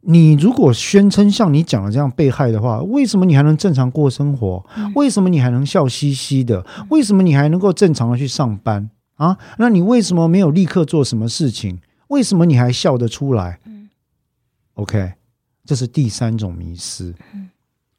[0.02, 4.62] 你如果宣称像你讲的这样被害的话，为什么你还能正常过生活？
[4.96, 6.66] 为什么你还能笑嘻嘻的？
[6.90, 9.38] 为什么你还能够正常的去上班啊？
[9.58, 11.80] 那你为什么没有立刻做什么事情？
[12.10, 13.62] 为什么你还笑得出来？
[13.64, 13.90] 嗯
[14.74, 15.14] ，OK，
[15.64, 17.16] 这是第三种迷失。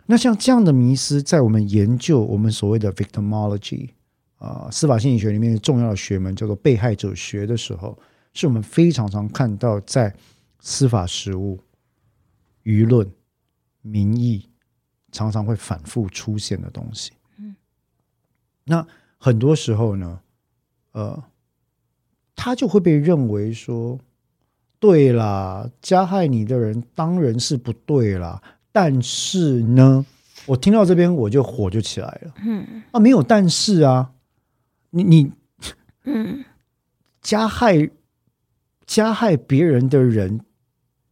[0.07, 3.91] 那像这样的迷失，在我们研究我们所谓的 victimology
[4.37, 7.99] 啊，司法心理学里面重要的学门叫做被害者学的时候，
[8.35, 10.15] 是我们非常常看到在
[10.61, 11.59] 司法实务、
[12.65, 13.11] 舆论、
[13.81, 14.47] 民意
[15.11, 17.13] 常常会反复出现的东西。
[17.39, 17.57] 嗯，
[18.65, 18.87] 那
[19.17, 20.21] 很多时候呢，
[20.93, 21.25] 呃，
[22.37, 23.99] 他就会被认为说，
[24.79, 28.43] 对啦，加害你的人当然是不对啦。
[28.77, 30.05] 但是呢，
[30.47, 32.35] 我听到这边我就火就起来了。
[32.45, 34.11] 嗯啊，没有但是啊，
[34.91, 35.33] 你你
[36.03, 36.45] 嗯，
[37.23, 37.89] 加害
[38.85, 40.41] 加害别人的人，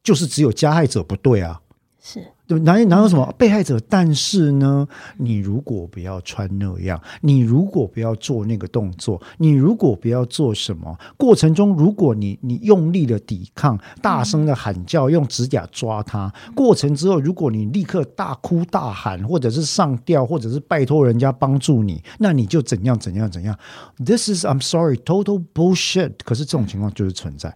[0.03, 1.63] 就是只有加害者不对啊。
[2.01, 2.32] 是。
[2.61, 3.79] 哪哪有什么被害者？
[3.89, 4.87] 但是呢，
[5.17, 23.59] 你如果不要穿那样，你如果不要做那个动作，你如果不要做什么过程中，如果你你用力的抵抗，大声的喊叫，用指甲抓他，过程之后，如果你立刻大哭大喊，或者是上吊，或者是拜托人家帮助你，那你就怎样怎样怎样。
[24.05, 26.13] This is I'm sorry, total bullshit。
[26.25, 27.55] 可是这种情况就是存在。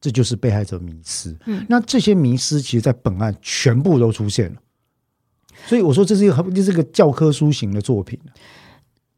[0.00, 1.36] 这就是被害者迷失。
[1.46, 4.60] 嗯，那这些迷失，其实，在本案全部都出现了。
[5.66, 8.16] 所以我说，这是一个这是个教科书型的作品。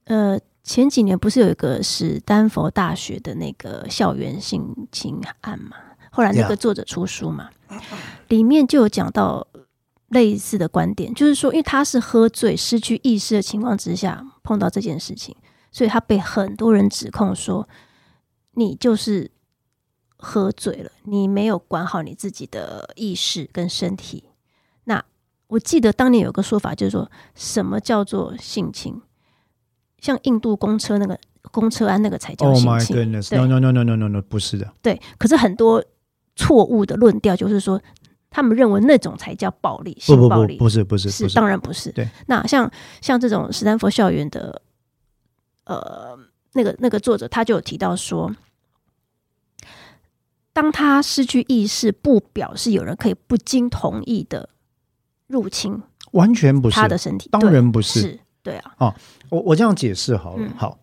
[0.05, 5.77] 呃，前几年不是有一个史丹佛大学的那个校园性侵案嘛？
[6.11, 7.51] 后来那个作者出书嘛，
[8.29, 9.47] 里面就有讲到
[10.09, 15.37] 类似的观点，就是说，因为他是喝醉、失去意识的情况之下碰到这件事情，
[15.71, 17.69] 所以他被很多人指控说，
[18.55, 19.31] 你就是。
[20.23, 24.25] 喝醉了，你没有管好你自己的意识跟身体。
[24.85, 25.03] 那
[25.47, 29.01] 我记得当年有个说法，就是说什么叫做性侵？
[29.99, 31.19] 像印度公车那个
[31.51, 32.97] 公车案那个才叫性侵。
[32.97, 34.71] Oh my goodness！No no no no no no no，不是的。
[34.83, 35.85] 对，可是很多
[36.37, 37.81] 错误的论调就是说，
[38.29, 41.91] 他们认为那种才叫暴力，性暴力不是不是是当然不是。
[41.93, 44.61] 对，那像像这种斯坦福校园的，
[45.65, 46.19] 呃，
[46.53, 48.31] 那个那个作者他就有提到说。
[50.53, 54.49] 当他失去意识，不表示有人可以不经同意的
[55.27, 55.81] 入侵，
[56.13, 58.75] 完全不是他的身体，当然不是，对啊。
[58.79, 58.95] 哦，
[59.29, 60.79] 我我这样解释好了，好，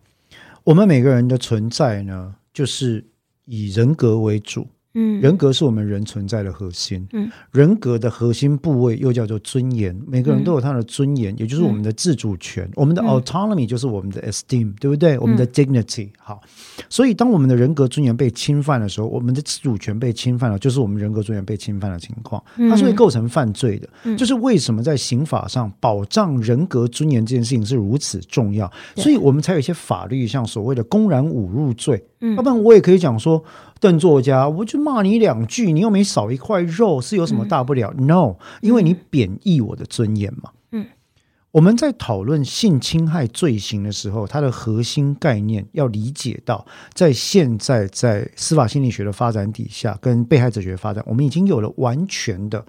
[0.64, 3.06] 我们每个人的存在呢，就是
[3.44, 4.66] 以人格为主。
[4.94, 7.06] 嗯，人格是我们人存在的核心。
[7.12, 9.94] 嗯，人格的核心部位又叫做尊严。
[10.06, 12.68] 每个人都有他的尊严，也就是我们的自主权。
[12.74, 15.18] 我们的 autonomy 就是我们的 esteem，对不对？
[15.18, 16.08] 我们的 dignity。
[16.18, 16.40] 好，
[16.88, 22.42] 所以当我们的人格尊严被侵犯的时候，我们的自主权被侵犯了，就是我们人格尊严被侵犯的情况。
[22.56, 24.16] 它是会构成犯罪的。
[24.16, 32.02] 就是为什么在刑法上保障人格尊严这件事情是如此重要，所以我们才有一些法律，像所谓的公然侮辱罪。
[32.20, 33.44] 嗯，要不然我也可以讲说。
[33.80, 40.50] 邓作家，我就骂你两句，你又没少一块肉，是有什么大不了？No，因为你贬义我的尊严嘛。
[40.72, 40.86] 嗯，
[41.52, 52.64] 我们在讨论性侵害罪行的时候，它的核心概念要理解到，在现在在司法心理学的发展底下，跟被害者学发展，我们已经有了完全的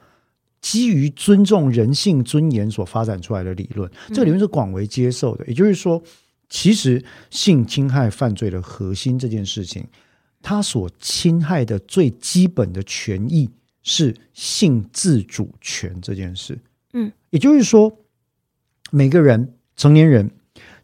[0.61, 3.89] 基于尊重人性尊严所发展出来的理论。
[4.09, 6.01] 这个理论是广为接受的，也就是说，
[6.49, 9.85] 其实性侵害犯罪的核心这件事情。
[10.41, 13.49] 他所侵害的最基本的权益
[13.83, 16.57] 是性自主权这件事。
[16.93, 17.97] 嗯，也就是说，
[18.91, 20.31] 每个人成年人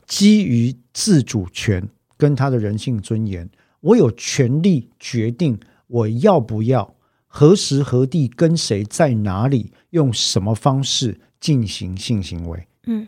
[0.06, 1.88] 基于自主权
[2.18, 6.96] 跟他的人性尊严，我有权利决定我要不要
[7.28, 12.68] 何时何地跟谁在哪里用什么方式进行性行为。
[12.86, 13.08] 嗯，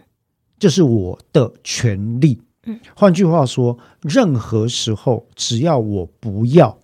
[0.58, 2.42] 这是我的权利。
[2.96, 6.78] 换句话说，任何时候只要我不要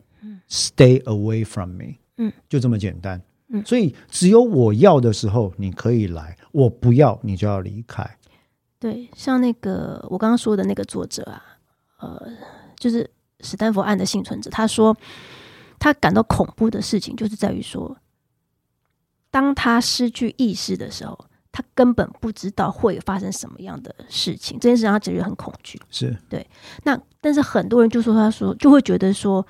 [0.49, 8.17] ，stay away from me，嗯，就这么简单，嗯，所以只有我要的时候你可以来，我不要你就要离开。
[8.79, 11.41] 对，像那个我刚刚说的那个作者啊，
[11.99, 12.27] 呃，
[12.77, 13.09] 就是
[13.41, 14.95] 史丹佛案的幸存者，他说
[15.79, 17.97] 他感到恐怖的事情就是在于说，
[19.31, 21.25] 当他失去意识的时候。
[21.53, 25.79] 他根本不知道会发生什么样的事情，这件事让他觉得很恐惧。
[25.89, 26.45] 是对，
[26.83, 29.45] 那但是很多人就说，他说就会觉得说，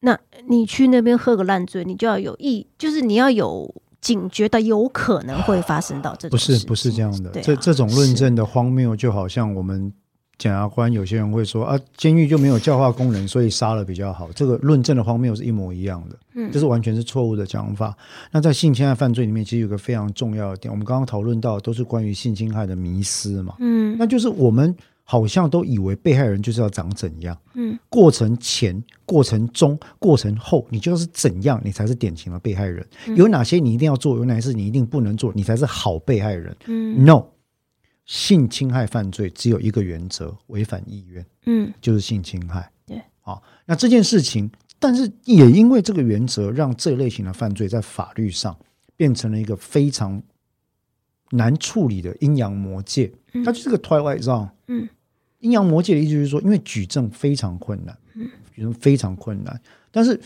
[0.00, 6.30] 那你去那边喝个烂醉，你就要有意，就是你要有警觉的，有可能会发生到这种。
[6.30, 9.92] 不是不是这样的，这这种论证的荒谬，就好像我们。
[10.38, 14.30] 检察官有些人会说啊，监狱就没有教化功能，所以杀了比较好。
[14.32, 17.96] 这个论证的荒谬是一模一样的，嗯，这是完全是错误的讲法。
[18.30, 32.84] 那在性侵害犯罪里面，其实有个非常重要的点，我们刚刚讨论到都是关于性侵害的迷思嘛，嗯，那就是我们好像都以为被害人就是要长怎样，嗯，过程前、过程中、过程后，你就是怎样，你才是典型的被害人。
[33.16, 36.54] 有哪些你一定要做，有哪些你一定不能做，你才是好被害人。
[36.66, 37.24] 嗯，No。
[38.06, 42.70] 性侵害犯罪只有一个原则，违反意愿，嗯，就是性侵害。
[42.86, 48.56] 对，好，那这件事情，但是也因为这个原则，让这类型的犯罪在法律上
[48.96, 50.22] 变成了一个非常
[51.30, 53.12] 难处理的阴阳魔界。
[53.44, 54.48] 它就是个 twilight zone。
[54.68, 54.88] 嗯，
[55.40, 59.60] 阴阳魔界的意思就是说，因为举证非常困难，嗯，举证非常困难。
[59.90, 60.20] 但是，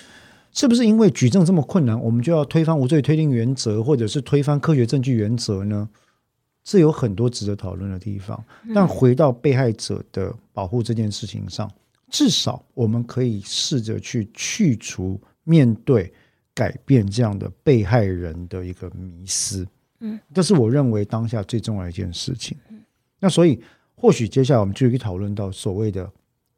[0.53, 5.88] 是不是因为举证这么困难，我们就要推翻无罪推定原则，或者是推翻科学证据原则呢？
[6.71, 11.69] 是有很多值得讨论的地方，但回到被害者的保护这件事情上，
[12.09, 16.13] 至少我们可以试着去去除、面对、
[16.55, 19.67] 改变这样的被害人的一个迷思。
[19.99, 22.57] 嗯，这是我认为当下最重要的一件事情。
[23.19, 23.61] 那所以
[23.97, 26.09] 或许接下来我们就可以讨论到所谓的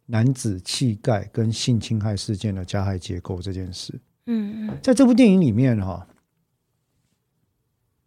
[0.04, 3.98] 男子气概跟性侵害事件的加害结构这件事。
[4.26, 6.06] 嗯嗯，在这部电影里面，哈。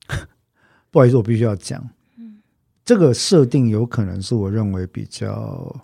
[0.91, 1.85] 不好意思，我必须要讲，
[2.85, 5.75] 这个设定有可能是我认为比较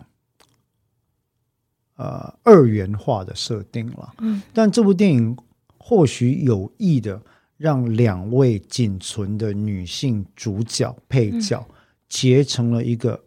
[1.96, 4.14] 呃二元化的设定了。
[4.20, 5.36] 嗯，但这部电影
[5.76, 7.20] 或许有意的
[7.56, 11.66] 让两位仅存的女性主角配角
[12.08, 13.20] 结成了一个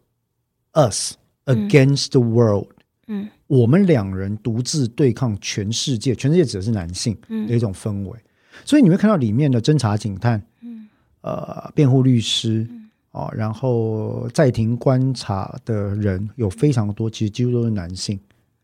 [0.74, 2.70] us against the world。
[3.08, 8.18] 嗯，我们两人独自对抗全世界，全世界指的是男性的一种氛围。
[8.64, 10.42] 所以你会看到里面的侦查警探。
[10.62, 10.88] 嗯
[11.22, 12.70] 呃，辩护律师
[13.16, 18.20] 哦，然后在庭观察的人有非常多，其实几乎都是男性，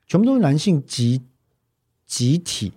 [0.08, 1.22] 全部都是男性集
[2.06, 2.74] 集体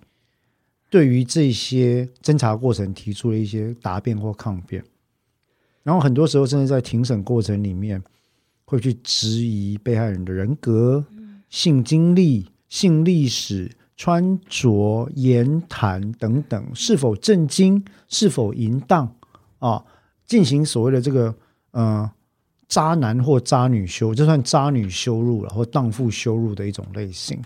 [0.89, 4.85] 对于这些侦查过程提出了一些答辩或抗辩，
[5.83, 8.01] 然后很多时候甚至在庭审过程里面
[8.65, 11.05] 会去质疑被害人的人格、
[11.51, 19.13] 性经历、性历史、穿着、言谈等等是否震惊、是否淫荡。
[19.59, 19.85] 啊，
[20.25, 21.35] 进行所谓的这个
[21.75, 22.09] 呃
[22.69, 27.39] 渣男或渣女羞，就算渣女羞辱了或荡妇羞辱的一种类型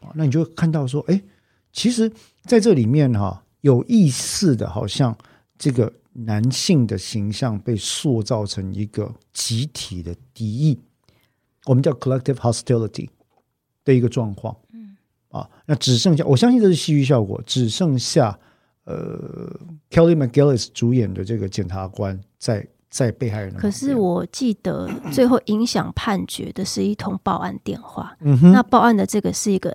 [0.00, 1.20] 啊，那你就看到说，哎，
[1.72, 2.12] 其实
[2.44, 5.16] 在这里面哈，有意识的，好像
[5.56, 10.78] 这个男性的形象被塑造成一个集体的敌意，
[11.64, 13.08] 我们叫 collective hostility
[13.84, 14.56] 的一个状况。
[14.72, 14.96] 嗯，
[15.30, 18.38] 啊，那只剩下我相信这是戏剧效果，只剩下
[18.84, 19.48] 呃
[19.90, 22.66] ，Kelly McGillis 主演的这个检察官在。
[22.90, 28.16] 在被害人，可是我记得 最后影响判决的是一通报案电话。
[28.20, 29.74] 嗯哼，那报案的这个是一个，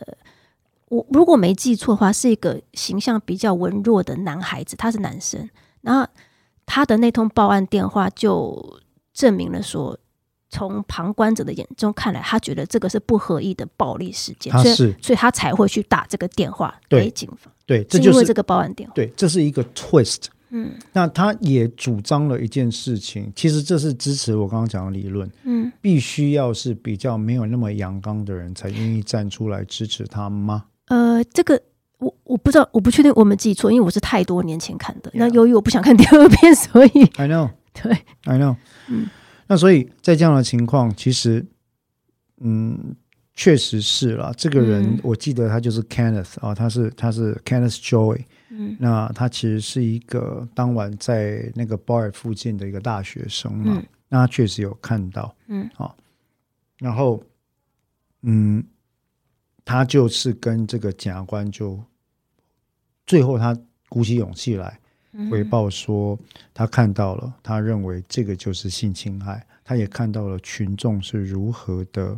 [0.89, 5.49] 我如果没记错的话，是一个形象比较文弱的男孩子，他是男生。
[5.81, 6.05] 然后
[6.65, 8.79] 他的那通报案电话就
[9.13, 9.97] 证明了说，
[10.49, 17.53] 从旁观者的眼中看来，他觉得这个是不合意的暴力事件，所以所以他才会去打这个电话给警方。
[17.65, 18.93] 对，这就是这个报案电话。
[18.93, 20.25] 对，这是一个 twist。
[20.49, 25.29] 嗯，那他也主张了一件事情，其实这是支持我刚刚讲的理论。
[25.43, 30.65] 嗯，必须要是比较没有那么阳刚的人才愿意站出来支持他吗？
[30.87, 31.59] 呃，这个
[31.97, 35.11] 我我不知道，我不确定我们记错，因为我是太多年前看的。
[35.15, 37.91] 那由于我不想看第二遍，所以 I know， 对
[38.25, 38.55] ，I know。
[38.87, 39.07] 嗯，
[39.47, 41.43] 那所以在这样的情况，其实，
[42.39, 42.95] 嗯，
[43.33, 44.31] 确实是了。
[44.37, 48.21] 这个人我记得他就是 Kenneth 啊，他是他是 Kenneth Joy。
[48.57, 55.93] 嗯，那他其实是一个当晚在那个 bar 附近的一个大学生嘛，那他确实有看到，嗯，好，
[56.77, 57.21] 然后，
[58.21, 58.63] 嗯，
[59.65, 61.77] 他就是跟这个检察官就，
[63.05, 63.57] 最后他
[63.89, 64.79] 鼓起勇气来
[65.29, 66.17] 回报说，
[66.53, 72.17] 他看到了，他认为这个就是性侵害，他也看到了群众是如何的，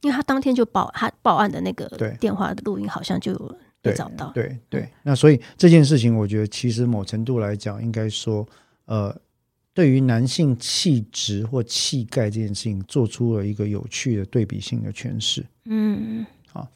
[0.00, 1.86] 因为他当天就报他报案的那个
[2.18, 3.58] 电话的录音好像就有。
[3.84, 8.48] 对，找到对对，那所以这件事情，我觉得其实某程度来讲，应该说，
[8.86, 9.14] 呃，
[9.74, 15.44] 对于男性气质或气概这件事情，做出了一个有趣的对比性的诠释。
[15.66, 16.66] 嗯，好，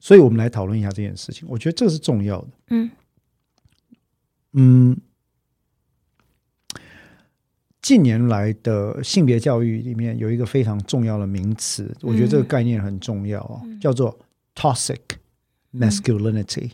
[0.00, 2.48] 所以我们来讨论一下这件事情，我觉得这是重要的。
[2.68, 2.90] 嗯
[4.52, 4.96] 嗯，
[7.82, 14.18] 近年来的性别教育里面有一个非常重要的名词，我觉得这个概念很重要啊，叫做
[14.54, 15.00] toxic。
[15.76, 16.70] masculinity，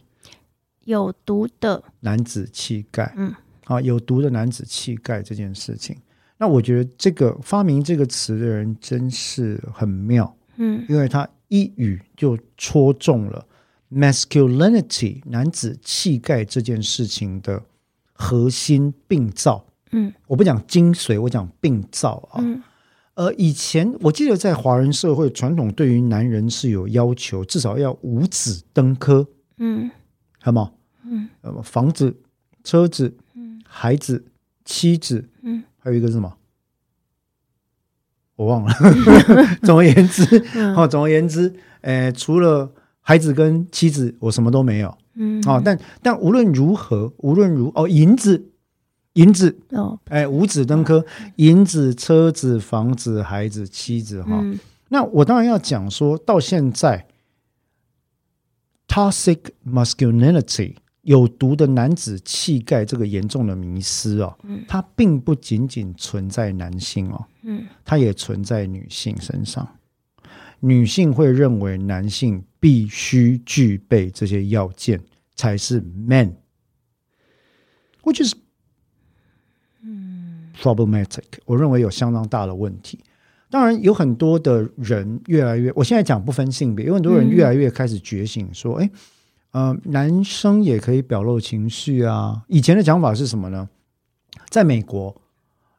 [0.84, 3.12] 有毒的男子气概。
[3.16, 3.34] 嗯，
[3.64, 5.96] 啊，有毒的男子气概这件事情，
[6.38, 10.36] 那我觉得这个发明这个词的人真是很妙。
[10.56, 13.46] 嗯，因为他一语就戳中了
[13.90, 17.62] masculinity 男子气概这件事情的
[18.12, 19.64] 核心病灶。
[19.92, 22.40] 嗯，我不讲精髓，我讲病灶啊。
[22.42, 22.62] 嗯。
[23.20, 29.90] 呃，以前我记得在华人社会传统，对于男人是有要求，至少要五子登科，嗯，
[30.40, 30.72] 好吗？
[31.04, 32.16] 嗯，呃，房子、
[32.64, 34.24] 车子、嗯，孩子、
[34.64, 36.34] 妻子，嗯，还有一个是什么？
[38.36, 38.72] 我忘了。
[39.64, 40.42] 总而言之，
[40.74, 44.96] 哦，总而言之，呃，除了孩子跟妻子，我什么都没有。
[45.16, 48.46] 嗯，哦，但但无论如何，无论如哦，银子。
[49.20, 51.04] 银子哦，哎，五子登科，
[51.36, 54.42] 银子、车子、房子、孩子、妻子，哈。
[54.88, 57.06] 那我当然要讲说，到现在
[58.88, 69.68] ，toxic masculinity 有毒的男子气概这个严重的迷失哦，它并不仅仅存在男性哦，嗯，它也存在女性身上。
[70.60, 75.00] 女性会认为男性必须具备这些要件
[75.34, 78.34] 才是 man，which is
[80.60, 82.98] problematic，我认为有相当大的问题。
[83.48, 88.90] 当然，有很多的人越来越，我现在讲不分性别，有很多人越来越开始觉醒，说：“哎，
[89.52, 93.68] 呃，男生也可以表露情绪啊。”以前的讲法是什么呢？
[94.50, 95.20] 在美国。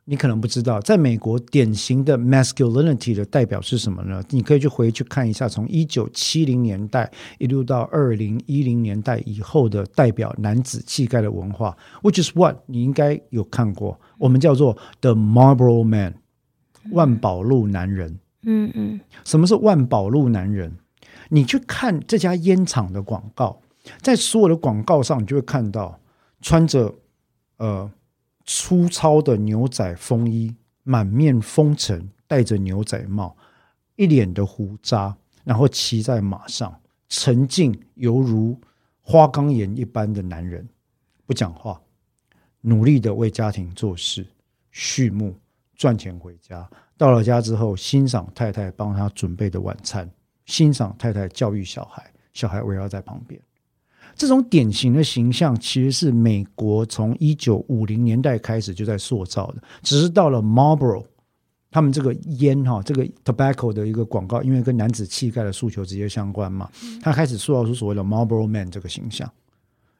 [0.05, 4.21] 你可能不知道，在美国典型的 masculinity 的代表是什么呢？
[4.31, 16.15] 你可以去回去看一下，从一九七零年代一路到二零一零年代以后的代表男子气概的文化，which is what 你应该有看过，我们叫做 the Marlboro Man，
[16.91, 18.19] 万宝路男人。
[18.43, 20.73] 嗯嗯，什么是万宝路男人？
[21.29, 23.61] 你去看这家烟厂的广告，
[24.01, 25.99] 在所有的广告上，你就会看到
[26.41, 26.95] 穿着
[27.57, 27.89] 呃。
[28.53, 33.33] 粗糙的牛仔风衣，满面风尘，戴着牛仔帽，
[33.95, 38.59] 一脸的胡渣，然后骑在马上，沉静犹如
[38.99, 40.67] 花岗岩一般的男人，
[41.25, 41.81] 不讲话，
[42.59, 44.27] 努力的为家庭做事，
[44.69, 45.33] 畜牧
[45.77, 50.11] 赚钱回家，到了家之后，欣赏太太帮他准备的晚餐，
[50.45, 53.41] 欣赏太太教育小孩，小孩围绕在旁边。
[54.21, 61.03] 这种典型的形象，其实是美国从一九五零年代开始就在塑造的，只是到了 Marlboro
[61.71, 66.69] 他们这个烟哈，这个 tobacco 的一个广告，因为跟男子气概的诉求直接相关嘛，
[67.01, 69.27] 他开始塑造出所谓的 Marlboro Man 这个形象。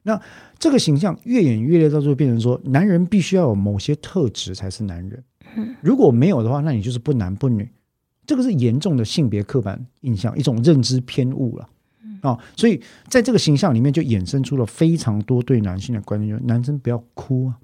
[0.04, 0.22] 那
[0.60, 5.24] 这个形象越演越烈，到最后变成说，男人必须要有某些特质才是男人。
[5.82, 7.68] 如果没有的话，那你就是不男不女。
[8.28, 11.70] 这个是严重的性别刻板印象，一种认知偏误了啊。
[12.56, 17.58] 所以在这个形象里面，就衍生出了非常多对男性的观念，就是男生不要哭啊，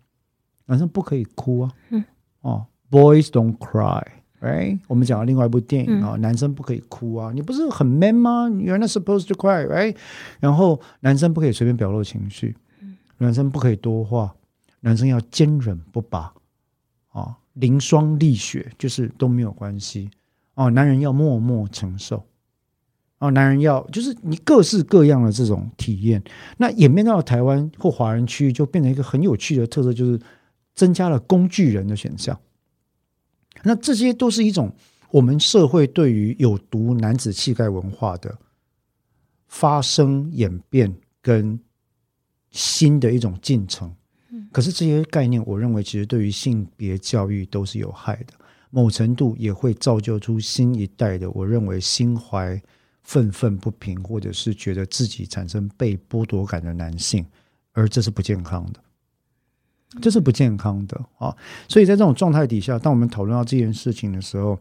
[0.66, 1.72] 男生不可以哭啊。
[1.90, 2.04] 嗯
[2.42, 4.04] 哦，Boys don't cry。
[4.40, 4.80] right？
[4.88, 9.96] 我们讲了另外一部电影啊，男生不可以哭啊，你不是很 man 吗？You're not supposed to cry，right？
[10.40, 12.56] 然后男生不可以随便表露情绪，
[13.18, 14.36] 男生不可以多话，
[14.82, 16.32] 男生要坚韧不拔
[17.10, 20.12] 啊，凌霜沥雪就是都没有关系
[20.54, 20.70] 哦。
[20.70, 22.24] 男人要默默承受
[23.20, 26.24] 哦，男人要就是你各式各样的这种体验，
[26.58, 30.20] 那演变到台湾或华人区域，就变成一个很有趣的特色，就是
[30.76, 32.40] 增加了工具人的选项。
[33.64, 34.72] 那这些都是一种
[35.10, 38.38] 我们社会对于有毒男子气概文化的
[39.48, 41.60] 发生演变跟
[42.52, 43.92] 新的一种进程。
[44.52, 48.34] 可是这些概念，我认为其实对于性别教育都是有害的，
[48.70, 52.62] 某程度也会造就出新一代的，我认为心怀
[53.08, 57.26] 愤愤不平，或者是觉得自己产生被剥夺感的男性，
[57.72, 58.80] 而这是不健康的。
[60.02, 61.34] 这是不健康的啊！
[61.70, 64.60] 所以在这种状态底下，当我们讨论到这件事情的时候，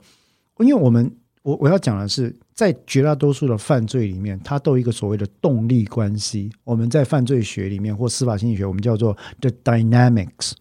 [0.60, 6.48] 因为我们我我要讲的是，在绝大多数的犯罪里面，它都有一个所谓的动力关系。
[6.62, 10.52] 我们在犯罪学里面或司法心理学，我们叫做 the dynamics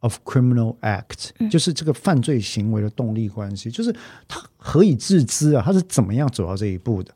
[0.00, 3.94] of criminal act，就是这个犯罪行为的动力关系，就是
[4.28, 5.62] 他何以自知啊？
[5.64, 7.14] 他是怎么样走到这一步的？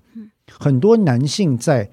[0.59, 1.91] 很多男性在。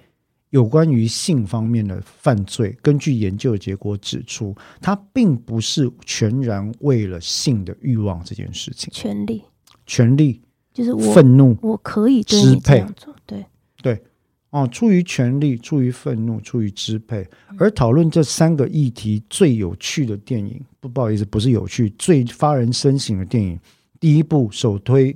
[0.52, 8.92] 有关于性方面的犯罪，根据研究的结果指出，他并不是全然为了性的欲望这件事情。
[8.92, 9.44] 权利，
[9.86, 10.42] 权利
[10.74, 13.46] 就是愤怒，我可以支配做，对
[13.82, 14.04] 对
[14.52, 17.28] 哦，出于权力，出于愤怒，出于支配。
[17.58, 23.60] 而讨论这三个议题最有趣的电影，不不好意思，不是有趣，最发人深省的电影，
[24.00, 25.12] 第一部首推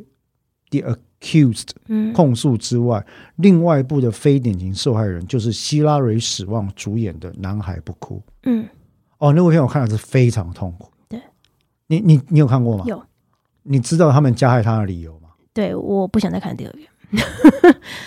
[0.72, 0.98] The。
[1.22, 1.70] accused
[2.14, 3.04] 控诉之外，
[3.38, 8.18] 另外一部的非典型受害人就是希拉蕊史旺主演的《男孩不哭》。
[8.44, 8.68] 嗯，
[9.18, 10.92] 哦，那部片我看了是非常痛苦。
[11.10, 11.20] 对，
[11.88, 12.84] 你你你有看过吗？
[12.86, 13.02] 有。
[13.64, 15.30] 你知道他们加害他的理由吗？
[15.52, 16.88] 对，我不想再看第二遍。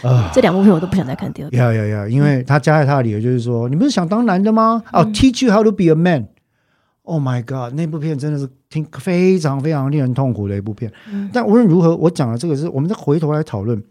[0.03, 1.63] 啊， 这两部片我都不想再看第二遍。
[1.63, 4.83] 要要要，因为他加害他的理由就是说，你不是想当男的吗？
[4.93, 6.29] 哦，teach you how to be a man。
[7.03, 7.73] Oh my god！
[7.75, 10.93] 那部片真的是听非常非常令人痛苦的一部片。
[11.33, 13.83] 但无论如何，我讲的这个是我们再回头来讨论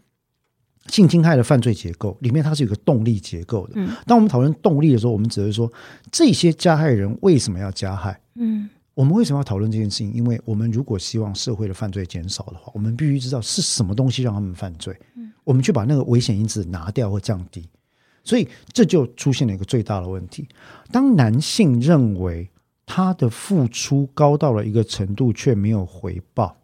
[0.86, 3.74] 性侵害的犯罪结构里面，它是有个动力结构的。
[4.06, 5.68] 当我们讨论动力的时候，我们只是说
[6.12, 8.20] 这些加害人为什么要加害？
[8.36, 10.12] 嗯，我们为什么要讨论这件事情？
[10.12, 14.92] 因为我们如果希望社会的犯罪减少的话，我们必须知道是什么东西让他们犯罪。
[15.14, 17.64] 嗯，我们去把那个危险因子拿掉或降低。
[18.24, 20.48] 所以这就出现了一个最大的问题：
[20.90, 22.50] 当男性认为。
[22.90, 26.56] 他的付出高到了一个程度，却没有回报，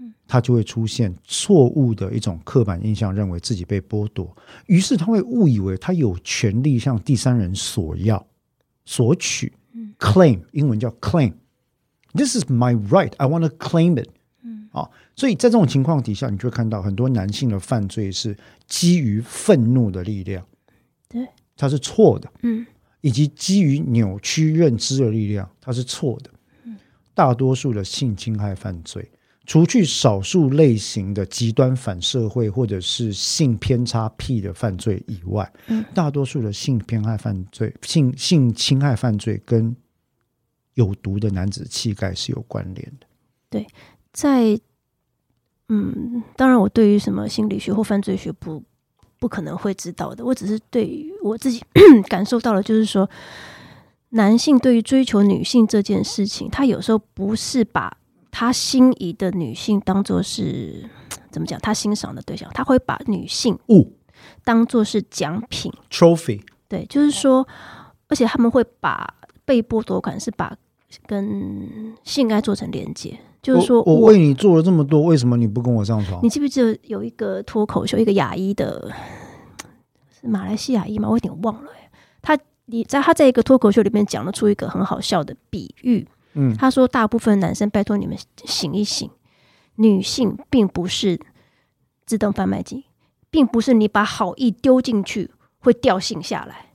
[0.00, 8.26] 嗯他就会出现错误的一种刻板印象，认为自己被剥夺，于是他会误以为他有权利向第三人索要、
[8.86, 9.52] 索取。
[9.74, 10.90] 嗯 claim 英文叫
[12.18, 14.08] claim，this is my right，I want to claim it。
[14.42, 20.44] 嗯，啊，所以在这种情况底下，你就会看到很多男性的犯罪是基于愤怒的力量，
[21.08, 22.30] 对，他是错的。
[22.42, 22.66] 嗯。
[23.00, 26.30] 以及基于扭曲认知的力量，它是错的。
[27.14, 29.08] 大多数的性侵害犯罪，
[29.46, 39.74] 除去少数类型的极端反社会或者是性偏差癖的犯罪以外，嗯大多数的性偏害犯罪、性性侵害犯罪跟
[40.78, 43.06] 有毒的男子气概是有关联的。
[43.50, 43.66] 对，
[44.12, 44.58] 在
[45.68, 48.62] 嗯，当然，我对于什么心理学或犯罪学不。
[49.20, 50.24] 不可能会知道的。
[50.24, 51.60] 我只是对于我自己
[52.06, 53.10] 感受到了，就是说，
[54.10, 57.98] 男性对于追求女性这件事情，他有时候不是把
[58.30, 60.88] 他心仪的女性当做是
[61.32, 63.92] 怎么讲，他欣赏的对象，他会把女性物
[64.44, 66.40] 当做是奖品 trophy。
[66.68, 67.44] 对，就是说，
[68.06, 69.14] 而且他们会把
[69.44, 70.56] 被剥夺感是把
[71.06, 73.18] 跟性爱做成连接。
[73.40, 76.20] 就是说，我为你做了这么多，为什么你不跟我上床？
[76.24, 78.92] 你记不记得有一个脱口秀，一个牙医的，
[80.20, 81.08] 是马来西亚裔吗？
[81.08, 81.70] 我有点忘了。
[82.20, 82.36] 他
[82.66, 86.06] 你在他在一个脱口秀里面讲了出一个很好笑的比喻。
[86.34, 89.08] 嗯，他说：“大部分男生，拜托你们醒一醒，
[89.76, 91.18] 女性并不是
[92.04, 92.84] 自动贩卖机，
[93.30, 95.30] 并不是你把好意丢进去
[95.60, 96.66] 会掉性下来。”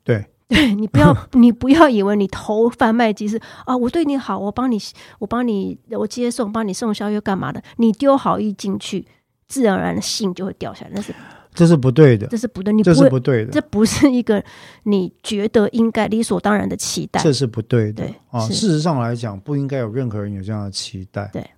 [0.54, 0.74] 对。
[0.76, 4.78] 你不要， 你不要以为你投贩卖机是啊，我对你好，我帮你，
[5.20, 7.62] 我帮你，我接送，帮你送宵夜干嘛的？
[7.78, 9.06] 你丢好意进去，
[9.48, 11.14] 自然而然的信就会掉下来，那是
[11.54, 14.44] 这是不对的，这是不对，你这是不对的，这不是一个
[14.84, 18.04] 你觉得应该理所当然的期待，这是不对的。
[18.06, 21.30] 对啊，事实上来讲，不应该有任何人有这样的期待。
[21.32, 21.50] 对对。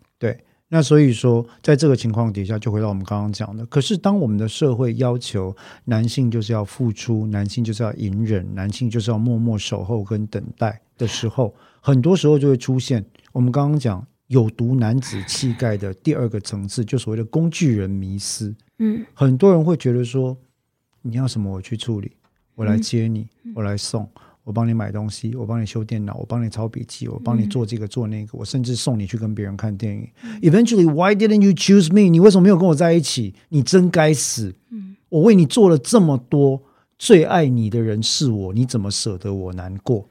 [0.68, 3.63] 那所以说，在这个情况底下，就回到我们刚刚讲的。
[3.68, 5.55] 可是，当我们的社会要求
[5.86, 18.53] 男性就是要付出，男性就是要隐忍，男性就是要默默守候跟等待的时候，很多时候就会出现我们刚刚讲有毒男子气概的第二个层次，就所谓的工具人迷思。
[18.80, 20.36] 嗯，很多人会觉得说，
[21.03, 22.11] 你要什么我去处理，
[22.55, 24.09] 我来接你，我来送。
[24.45, 30.07] 我帮你买东西，我帮你修电脑，我帮你抄笔记，我帮你做这个做那个，我甚至送你去跟别人看电影。
[30.41, 32.09] Eventually, why didn't you choose me？
[32.11, 33.33] 你为什么没有跟我在一起？
[33.49, 34.53] 你真该死！
[35.09, 36.61] 我为你做了这么多，
[36.99, 40.07] 最爱你的人是我，你怎么舍得我难过？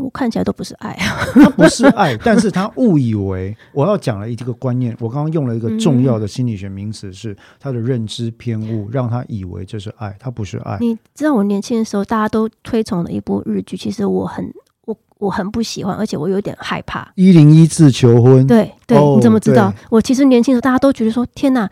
[0.00, 4.96] 我看起来都不是爱啊， 他不是爱，但是他误以为我要讲了一个观念。
[4.98, 10.78] 我刚刚用了一个重要的心理学名词，是他的认知偏误，让他以为这是爱，他不是爱。
[10.80, 14.50] 你知道我年轻的时候，大家都推崇的一部日剧，其实我很
[14.86, 17.12] 我我很不喜欢，而且我有点害怕。
[17.16, 19.70] 一零一次求婚，对对，你怎么知道？
[19.90, 21.68] 我其实年轻的时候，大家都觉得说，天哪，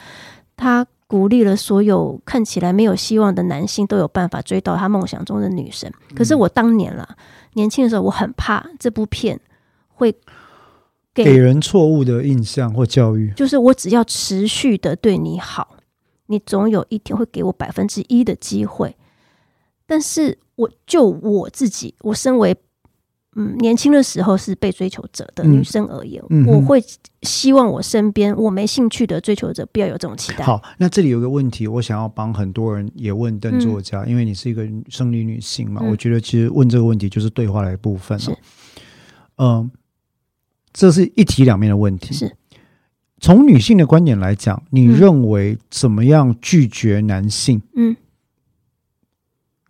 [0.59, 5.91] 他鼓励了所有看起来没有希望的男性都有办法追到他梦想中的女神。
[6.15, 7.09] 可是我当年啦。
[7.55, 9.41] 年轻的时候，我很怕这部片
[9.89, 10.15] 会
[11.13, 13.33] 给人错误的印象或教育。
[13.37, 15.77] 就是我只要持续的对你好，
[16.27, 18.97] 你总有一天会给我百分之一的机会。
[19.87, 22.57] 但是，我就我自己，我身为。
[23.37, 26.83] 嗯，年轻的时候是被追求者的女生而言，我会
[27.23, 30.45] 希望我身边我没兴趣的追求者不要有这种期待。
[30.45, 38.37] 好，那这里有个问题，我想要帮很多人也问邓作家，因为你是一个生理女性嘛，我觉得其实问这个问题就是对话的一部分了。
[39.37, 39.71] 嗯，
[40.73, 42.13] 这是一体两面的问题。
[42.13, 42.37] 是
[43.21, 47.63] 从女性的观点来讲，你认为怎么样拒绝男性？
[47.77, 47.97] 嗯，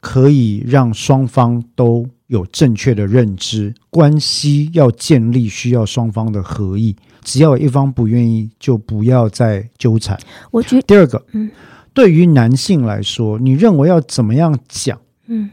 [0.00, 2.08] 可以让双方都。
[2.30, 6.94] 有正确的认知，关系要建立需要双方的合意。
[7.22, 10.16] 只要有一方不愿意，就不要再纠缠。
[10.52, 11.50] 我觉第二个，嗯，
[11.92, 14.96] 对于男性来说，你认为要怎么样讲？
[15.26, 15.50] 嗯，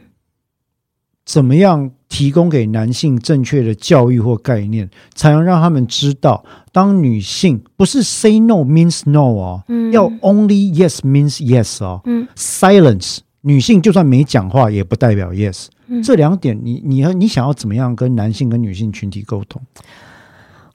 [1.25, 13.17] 怎么样提供给男性正确的教育或概念，才能让他们知道，当女性不是 say no means no 哦，嗯，要 only yes means yes 哦，嗯，silence，
[13.47, 15.67] 女性就算没讲话，也不代表 yes。
[16.03, 19.61] 这两点，你你你想要怎么样跟男性跟女性群体沟通？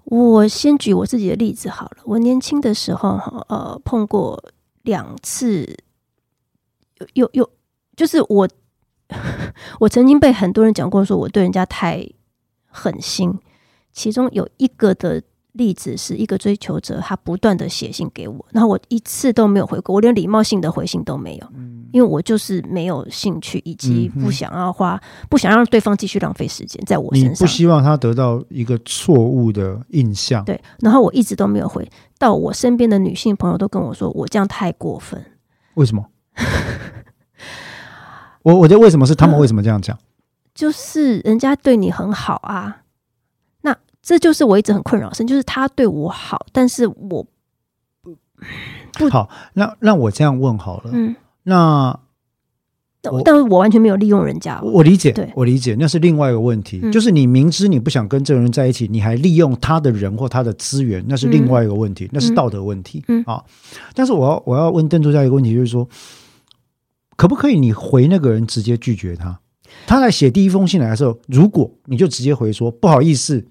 [0.04, 1.98] 我先举我自己的例子好了。
[2.04, 4.42] 我年轻的时候，哈，呃，碰过
[4.82, 5.76] 两次，
[7.12, 7.50] 有有，
[7.94, 8.48] 就是我，
[9.80, 12.08] 我曾经被很多人讲过，说我对人家太
[12.66, 13.38] 狠心。
[13.92, 15.22] 其中有一个的。
[15.52, 21.46] 例子是一个追求者，他不断的写信给我，然后我一次都没有回过，我连礼貌性的回信都没有，
[21.92, 24.98] 因为我就是没有兴趣，以及不想要花，
[25.28, 30.42] 不想让对方继续浪费时间在我身上，不希望他得到一个错误的印象。
[30.44, 31.86] 对，然后我一直都没有回，
[32.18, 35.22] 到我身边的女性朋友都跟我说，我这样太过分。
[35.74, 36.04] 为什么？
[38.42, 39.98] 我我觉得为什么是他们为什么这样讲？
[40.54, 42.81] 就是人家对你很好啊。
[44.02, 47.24] 这就是我一直很困扰的事，就是他对我好，但是我
[48.98, 49.30] 不好。
[49.54, 51.96] 那让我这样问好了，嗯，那
[53.24, 54.60] 但是我完全没有利用人家。
[54.60, 63.04] 我理解，我理解，那是另外一个问题，就是你明知你不想跟这个人在一起，你还利用他的人或他的资源，那是另外一个问题，那是道德问题。
[63.06, 63.44] 嗯啊，
[63.94, 65.88] 但是我要我要问邓作家一个问题，就是说，
[67.16, 69.38] 可不可以你回那个人直接拒绝他？
[69.86, 73.46] 他在写第一封信来的时候，如果你就直接回说不好意思。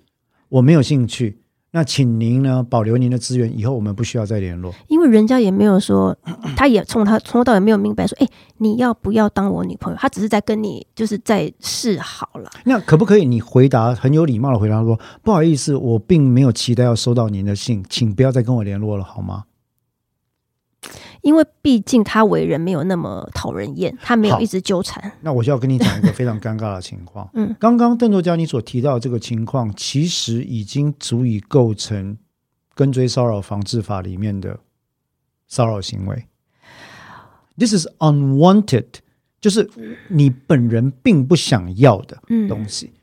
[0.52, 1.40] 我没有兴趣，
[1.72, 4.74] 那请您呢保留您的资源，以后我们不需要再联络。
[4.90, 6.14] 因为人家也没有说，
[6.58, 8.28] 他也从他从头到尾没有明白说，哎，
[8.58, 9.98] 你要不要当我女朋友？
[9.98, 12.50] 他只是在跟你就是在示好了。
[12.66, 19.46] 那可不可以你回答很有礼貌的回答说，不好意思，我并没有期待要收到您的信，请不要再跟我联络了，好吗？
[21.22, 25.12] 因为毕竟他为人没有那么讨人厌，他没有一直纠缠。
[25.22, 27.30] 那我就要跟你讲一个非常尴尬的情况。
[27.34, 32.18] 嗯，刚刚邓作家你所提到这个情况，其实已经足以构成
[32.74, 34.60] 跟追骚扰防治法里面的
[35.48, 36.26] 骚扰行为。
[37.56, 38.88] This is unwanted，
[39.40, 39.70] 就是
[40.08, 42.20] 你本人并不想要的
[42.50, 42.94] 东西。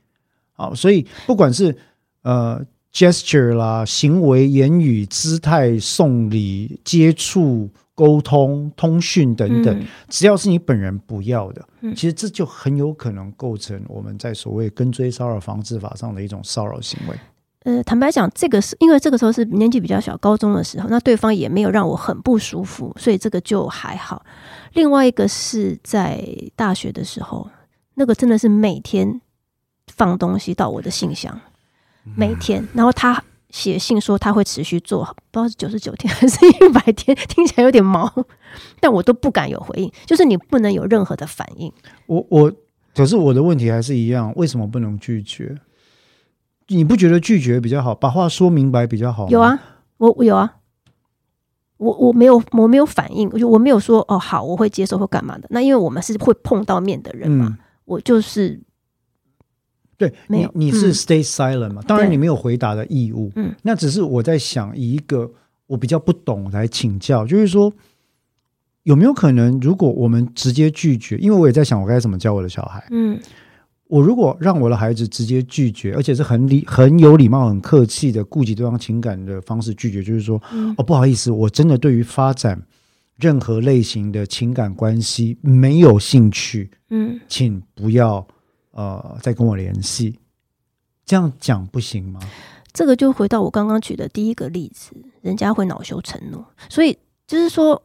[0.54, 1.76] 好，所以不管是
[2.22, 2.60] 呃
[2.92, 7.70] gesture 啦、行为、言语、姿态、送礼、接触。
[7.99, 17.16] 沟通、通讯等等，只要是你本人不要的，其实这就很有可能构成我们在所谓跟追骚扰防治法上的一种骚扰行为。
[17.64, 24.24] 呃，坦白讲，这个是因为这个时候是年纪比较小，高中的时候，那对方也没有让我很不舒服，所以这个就还好。
[24.74, 26.24] 另外一个是在
[26.55, 27.51] 大学的时候，
[27.94, 29.20] 那个真的是每天
[29.88, 31.40] 放东西到我的信箱，
[32.16, 33.20] 每天，然后他
[33.51, 38.12] 写信说他会持续做，不知道是九十九天 还是一百天，听起来有点毛，
[38.80, 41.72] 但我都不敢有回应，就是你不能有任何的反应。
[42.07, 42.53] 我我，
[42.94, 45.57] 可是我的问题还是一样，为什么不能拒绝？
[46.68, 49.26] 你不觉得拒绝比较好，把话说明白比较好？
[49.28, 49.59] 有啊，
[49.96, 50.57] 我我有啊，
[51.78, 55.46] 我我没有我没有反应，我就我没有说哦好，我会接受或干嘛的。
[55.51, 58.61] 那因为我们是会碰到面的人嘛，我就是
[59.99, 61.82] 对，你你是 stay silent 嘛？
[61.82, 63.30] 当然你没有回答的义务。
[63.36, 65.30] 嗯，那只是我在想以一个
[65.66, 67.70] 我比较不懂来请教，就是说
[68.84, 72.86] 有没有可能，如果我们直接拒绝，因为我也在想我该怎么教我的小孩。
[72.90, 73.20] 嗯。
[73.88, 80.38] 我如果让我的孩子直接拒绝，而且是很礼、很有礼貌、很客气的顾及对方情感的方式拒绝，就是说，
[80.76, 82.62] 哦，不好意思，我真的对于发展
[83.16, 88.28] 任何类型的情感关系没有兴趣，嗯，请不要
[88.78, 90.18] 呃再跟我联系。
[91.04, 92.20] 这样讲不行吗？
[92.72, 97.82] 这个就回到我刚刚举的第一个例子，人家会恼羞成怒，所以就是说。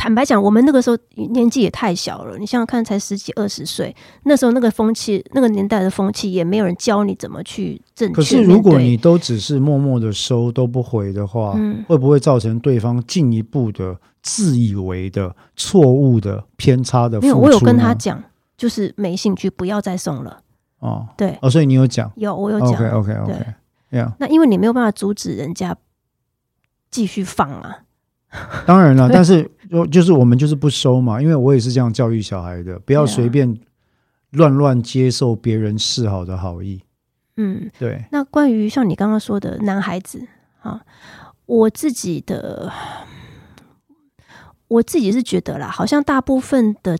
[0.00, 2.38] 坦白讲，我们那个时候年纪也太小了。
[2.38, 8.14] 你想想看，才十几二十岁，那时候那个风气，那个年代的风气，也没有人教你怎么去正确。
[8.14, 11.58] 可是，如果你都只是默默的收，都不回的话，
[11.88, 17.20] 会不会造成对方进一步的自以为的错误的偏差的？
[17.20, 18.22] 没有，我有跟他讲，
[18.58, 20.42] 就是没兴趣，不要再送了。
[20.80, 23.46] 哦，对，哦，所以你有讲，有，我有讲，OK，OK，OK，
[23.90, 24.12] 对呀。
[24.20, 25.74] 那因为你没有办法阻止人家
[26.90, 27.84] 继续放啊。
[28.66, 33.58] 当然了，但是就就是我们就是不收嘛，因为我也是这样教育小孩的，不要随便
[34.32, 36.82] 乱乱接受别人示好的好意。
[37.36, 38.04] 嗯，对。
[38.12, 40.26] 那关于像你刚刚说的男孩子
[40.60, 40.82] 啊，
[41.46, 42.70] 我自己的
[44.68, 46.98] 我自己是觉得啦，好像大部分的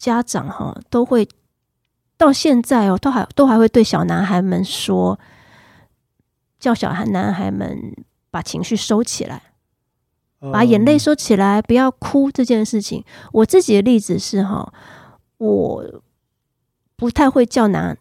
[0.00, 1.28] 家长哈都会
[2.16, 5.20] 到现在哦，都还都还会对小男孩们说，
[6.58, 7.94] 叫小孩男孩们
[8.30, 9.42] 把情绪收起来。
[10.50, 13.04] 把眼泪收起来，不要哭这件事情。
[13.30, 14.72] 我自己的例子是哈，
[15.36, 16.02] 我
[16.96, 17.98] 不太会叫男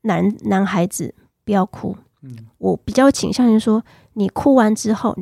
[0.00, 1.94] 男男孩子不要哭。
[2.22, 3.84] 嗯，我比较倾向于说，
[4.14, 5.14] 你哭完之后，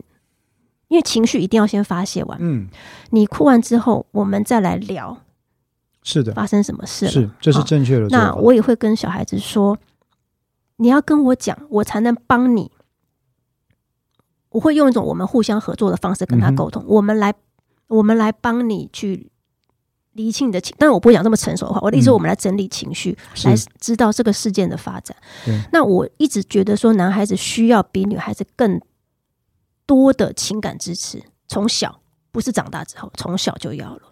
[0.87, 2.39] 因为情绪一定要先发泄完。
[2.41, 2.69] 嗯，
[3.11, 5.19] 你哭完之后，我们再来聊。
[6.11, 7.11] 是的，发生什么事了？
[7.11, 8.09] 是，这是正确的。
[8.09, 9.79] 那我也会跟小孩子说，
[10.77, 12.71] 你要跟我讲，我才能帮你。
[14.51, 17.33] 我会用一种我们互相合作的方式跟他沟通，我们来，
[17.87, 19.31] 我们来帮你去
[20.15, 21.79] 理清你的情，但是我不会讲这么成熟的话。
[21.83, 25.17] 我的意思，我们来整理情绪，来知道这个事件的发展。
[25.73, 28.81] 那我一直觉得说，男孩子需要比女孩子更
[29.87, 32.01] 多的情感支持，从小
[32.33, 34.03] 不是长大之后，从小就要了。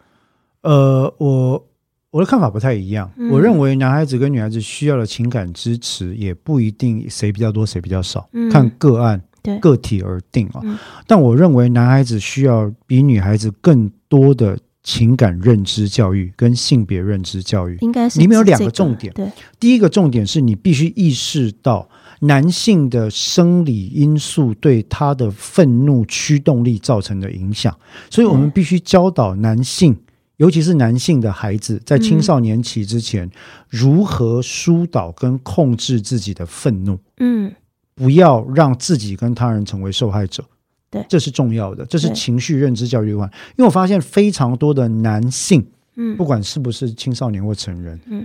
[0.61, 1.68] 呃，我
[2.11, 3.11] 我的看法不太一样。
[3.31, 9.23] 我认为男孩子跟女孩子需要的情感支持，也不一定谁比较多，谁比较少，看个案。
[9.63, 10.61] 个体而定啊，
[11.07, 19.11] 但我认为男孩子需要比女孩子更多的情感认知教育跟性别认知教育，应该是里面有两个重点。
[19.15, 21.89] 对，第一个重点是你必须意识到
[22.21, 27.75] 男性的生理因素对他的愤怒驱动力造成的影响，
[28.11, 29.97] 所以我们必须教导男性，
[30.39, 33.31] 尤其是男性的孩子，在青少年期之前
[33.69, 36.99] 如何疏导跟控制自己的愤怒。
[37.19, 37.55] 嗯。
[37.95, 40.45] 不要让自己跟他人成为受害者，
[40.89, 43.29] 对，这是重要的，这是情绪认知教育观。
[43.57, 45.67] 因为我发现非常多的男性，
[45.97, 48.25] 嗯，不管是不是青少年或成人，嗯，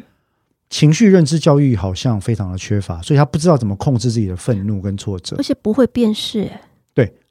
[0.69, 6.43] 情绪认知教育好像非常的缺乏，所以他不知道怎么控制自己的愤怒跟挫折，而且不会辨识。
[6.43, 6.51] 对，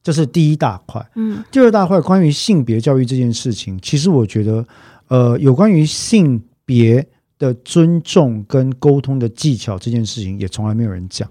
[0.03, 1.05] 这是第一大块。
[1.15, 4.67] 嗯，第二大块关于性别教育这件事情，其实我觉得，
[5.09, 7.07] 呃，有关于性别
[7.39, 11.29] 的尊重跟沟通的技巧这件事情，也从来没有人讲。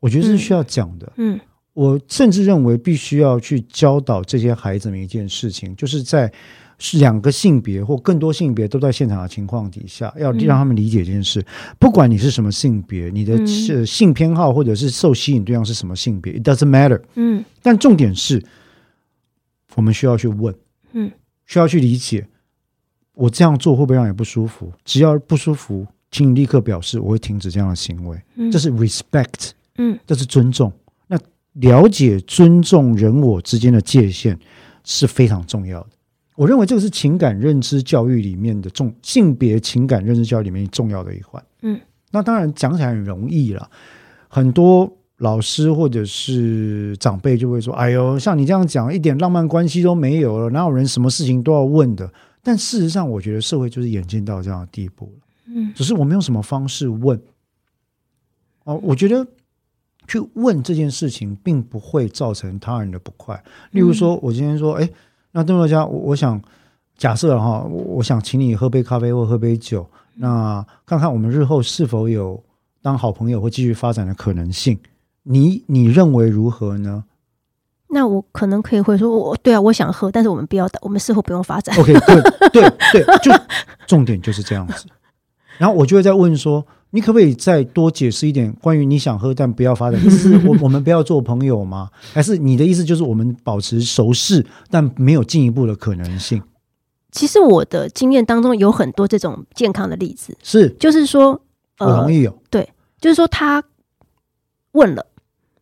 [0.00, 1.12] 我觉得是需要讲的。
[1.16, 1.40] 嗯，
[1.72, 6.30] 我甚至认为必须要去教导这些孩子们一件事情，就是在
[6.92, 11.44] 两个性别或更多性别都在现场的情况底下，要让他们理解这件事。
[11.78, 13.46] 不管你是什么性别，你的
[13.86, 17.00] 性偏好或者是受吸引对象是什么性别，it doesn't matter。
[17.14, 18.42] 嗯，但重点是，
[19.74, 20.54] 我们需要去问，
[20.92, 21.10] 嗯，
[21.46, 22.26] 需要去理解，
[23.14, 24.72] 我这样做会不会让你不舒服？
[24.84, 28.20] 只要不舒服，请你立刻表示，我会停止这样的行为。
[28.36, 29.50] 嗯这是 respect。
[29.76, 30.72] 嗯，这是尊重。
[31.08, 31.18] 那
[31.54, 34.38] 了解尊重人我之间的界限
[34.84, 35.88] 是非常重要的。
[36.36, 41.42] 我认为这个是情感认知教育里面的重性别情感认知教育里面重要的一环。
[41.62, 41.80] 嗯，
[42.10, 43.70] 那当然讲起来很容易了，
[44.26, 52.12] 很多老师或者是长辈就会说：“哎呦，像你这样讲，一点浪漫关系都没有了，哪有人什么事情都要问的？”
[52.42, 55.26] 但事实上，我觉得社会就是演进到这样的地步了。
[55.46, 57.20] 嗯，只是我们用什么方式问？
[58.64, 59.24] 哦，我觉得
[60.08, 63.40] 去问这件事情，并不会造成他人的不快。
[63.70, 64.90] 例如说，我今天说：“哎。”
[65.36, 66.40] 那邓作家，我我想
[66.96, 72.40] 假设哈，我我想请你喝杯咖啡或喝杯酒，那看看我们日后是否有
[72.80, 74.78] 当好朋友或继续发展的可能性。
[75.24, 77.02] 你你认为如何呢？
[77.88, 81.76] 那我可能可以会说，我对啊，我想喝，但是我们不要，我们事后不用发展。
[81.80, 83.32] OK，对对对，就
[83.88, 84.86] 重点就是这样子。
[85.58, 86.64] 然后我就会再问说。
[86.94, 90.38] 你可不可以再多解释一点关于你想喝但不要发的意思？
[90.46, 91.90] 我我们不要做朋友吗？
[92.12, 96.40] 还是你的意思就是我们保持熟识，但没有进一步的可能性？
[97.10, 101.42] 其实我的经验当中有很多这种健康的例子，是就是说，
[101.80, 102.68] 我同意有对，
[103.00, 103.60] 就是说他
[104.70, 105.04] 问了，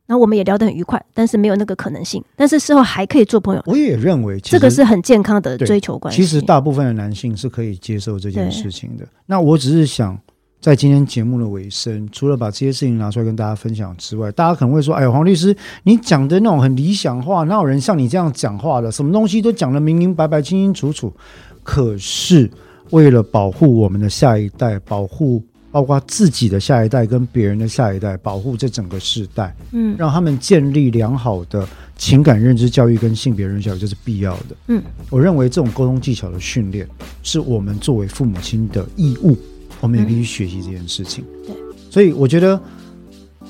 [0.04, 3.62] 然后我们也聊得很愉快，但是没有那个可能性，但是事后还可以做朋友。
[3.64, 6.20] 我也认为这个是很健康的追求关系。
[6.20, 9.08] 其实大部分的男性是可以接受这件事情的。
[9.24, 10.20] 那我只是想。
[10.62, 18.92] 在今天节目的尾声，除了把这些事情拿出来跟大家分享之外，大家可能会说：“哎呀，黄律师，你讲的那种很理想化，哪有人像你这样讲话的？
[18.92, 21.12] 什么东西都讲得明明白白、清清楚楚。”
[21.64, 22.48] 可是，
[22.90, 25.42] 为了保护我们的下一代，保护
[25.72, 34.54] 包括自己的下一代跟别人的下一代，保护这整个世代，嗯，让他们建立良好的情感认知教育跟性别认知教育，这是必要的。
[34.68, 36.88] 嗯，我认为这种沟通技巧的训练，
[37.24, 39.36] 是我们作为父母亲的义务。
[39.82, 41.22] 我们也可以去学习这件事情。
[41.46, 41.54] 对，
[41.90, 42.58] 所以我觉得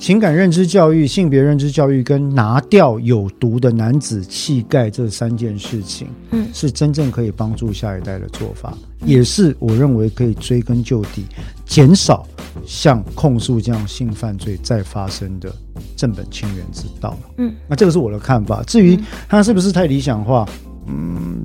[0.00, 11.24] 情感认知教育、性别认知教育跟拿掉有毒的男子气概这三件事情，嗯，是真正可以帮助下一代的做法，也是我认为可以追根究底，
[11.66, 12.26] 减少
[12.66, 15.54] 像控诉这样性犯罪再发生的
[15.94, 17.16] 正本清源之道。
[17.36, 18.62] 嗯，那这个是我的看法。
[18.64, 20.48] 至于他是不是太理想化？
[20.66, 20.71] 嗯，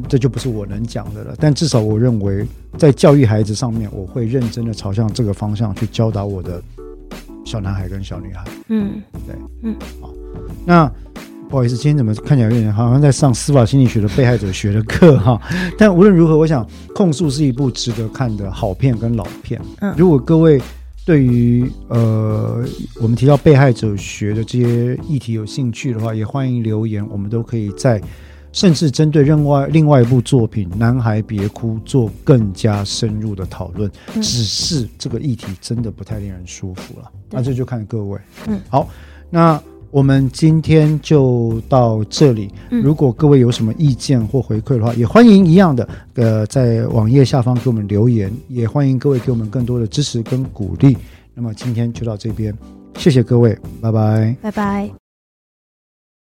[0.10, 1.36] 这就不是我能讲的了。
[1.38, 2.46] 但至少我认为，
[2.78, 6.62] 在教育孩子上面，我会认真的朝向这个方向去教导我的
[7.46, 8.44] 小男孩跟小女孩。
[8.70, 10.10] 嗯，对，嗯，好。
[10.66, 10.90] 那
[11.50, 15.42] 不好意思，今天怎么看起来有点好像在上司法心理学的被害者学的课哈？
[15.78, 19.62] 但无论如何，我想《控诉》是一部值得看的好片跟老片。
[19.82, 20.62] 嗯，如果各位
[21.06, 22.64] 对于呃
[23.02, 28.02] 我们提到被害者学的这些议题有兴趣的话，也欢迎留言，我们都可以在。
[28.58, 37.12] 甚至针对另外另外一部作品《男孩别哭》做更加深入的讨论，只是这个议题真的不太令人舒服了。
[37.30, 38.20] 那这就看各位。
[38.48, 38.90] 嗯，好，
[39.30, 42.50] 那我们今天就到这里。
[42.72, 50.98] 如果各位有什么意见或回馈的话，也欢迎一样的呃在网页下方给我们留言，也欢迎各位给我们更多的支持跟鼓励。
[51.36, 52.52] 那么今天就到这边，
[52.96, 55.07] 谢谢各位，拜拜，拜拜。